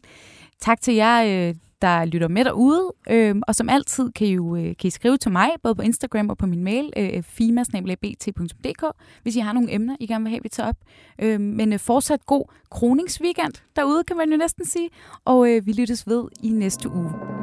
[0.62, 4.56] Tak til jer, øh, der lytter med derude, øh, og som altid kan I jo
[4.56, 8.84] øh, kan I skrive til mig, både på Instagram og på min mail, øh, fima.bt.dk,
[9.24, 10.76] hvis I har nogle emner, I gerne vil have, vi tager op.
[11.22, 14.89] Øh, men øh, fortsat god kroningsweekend derude, kan man jo næsten sige,
[15.26, 17.42] og øh, vi lyttes ved i næste uge.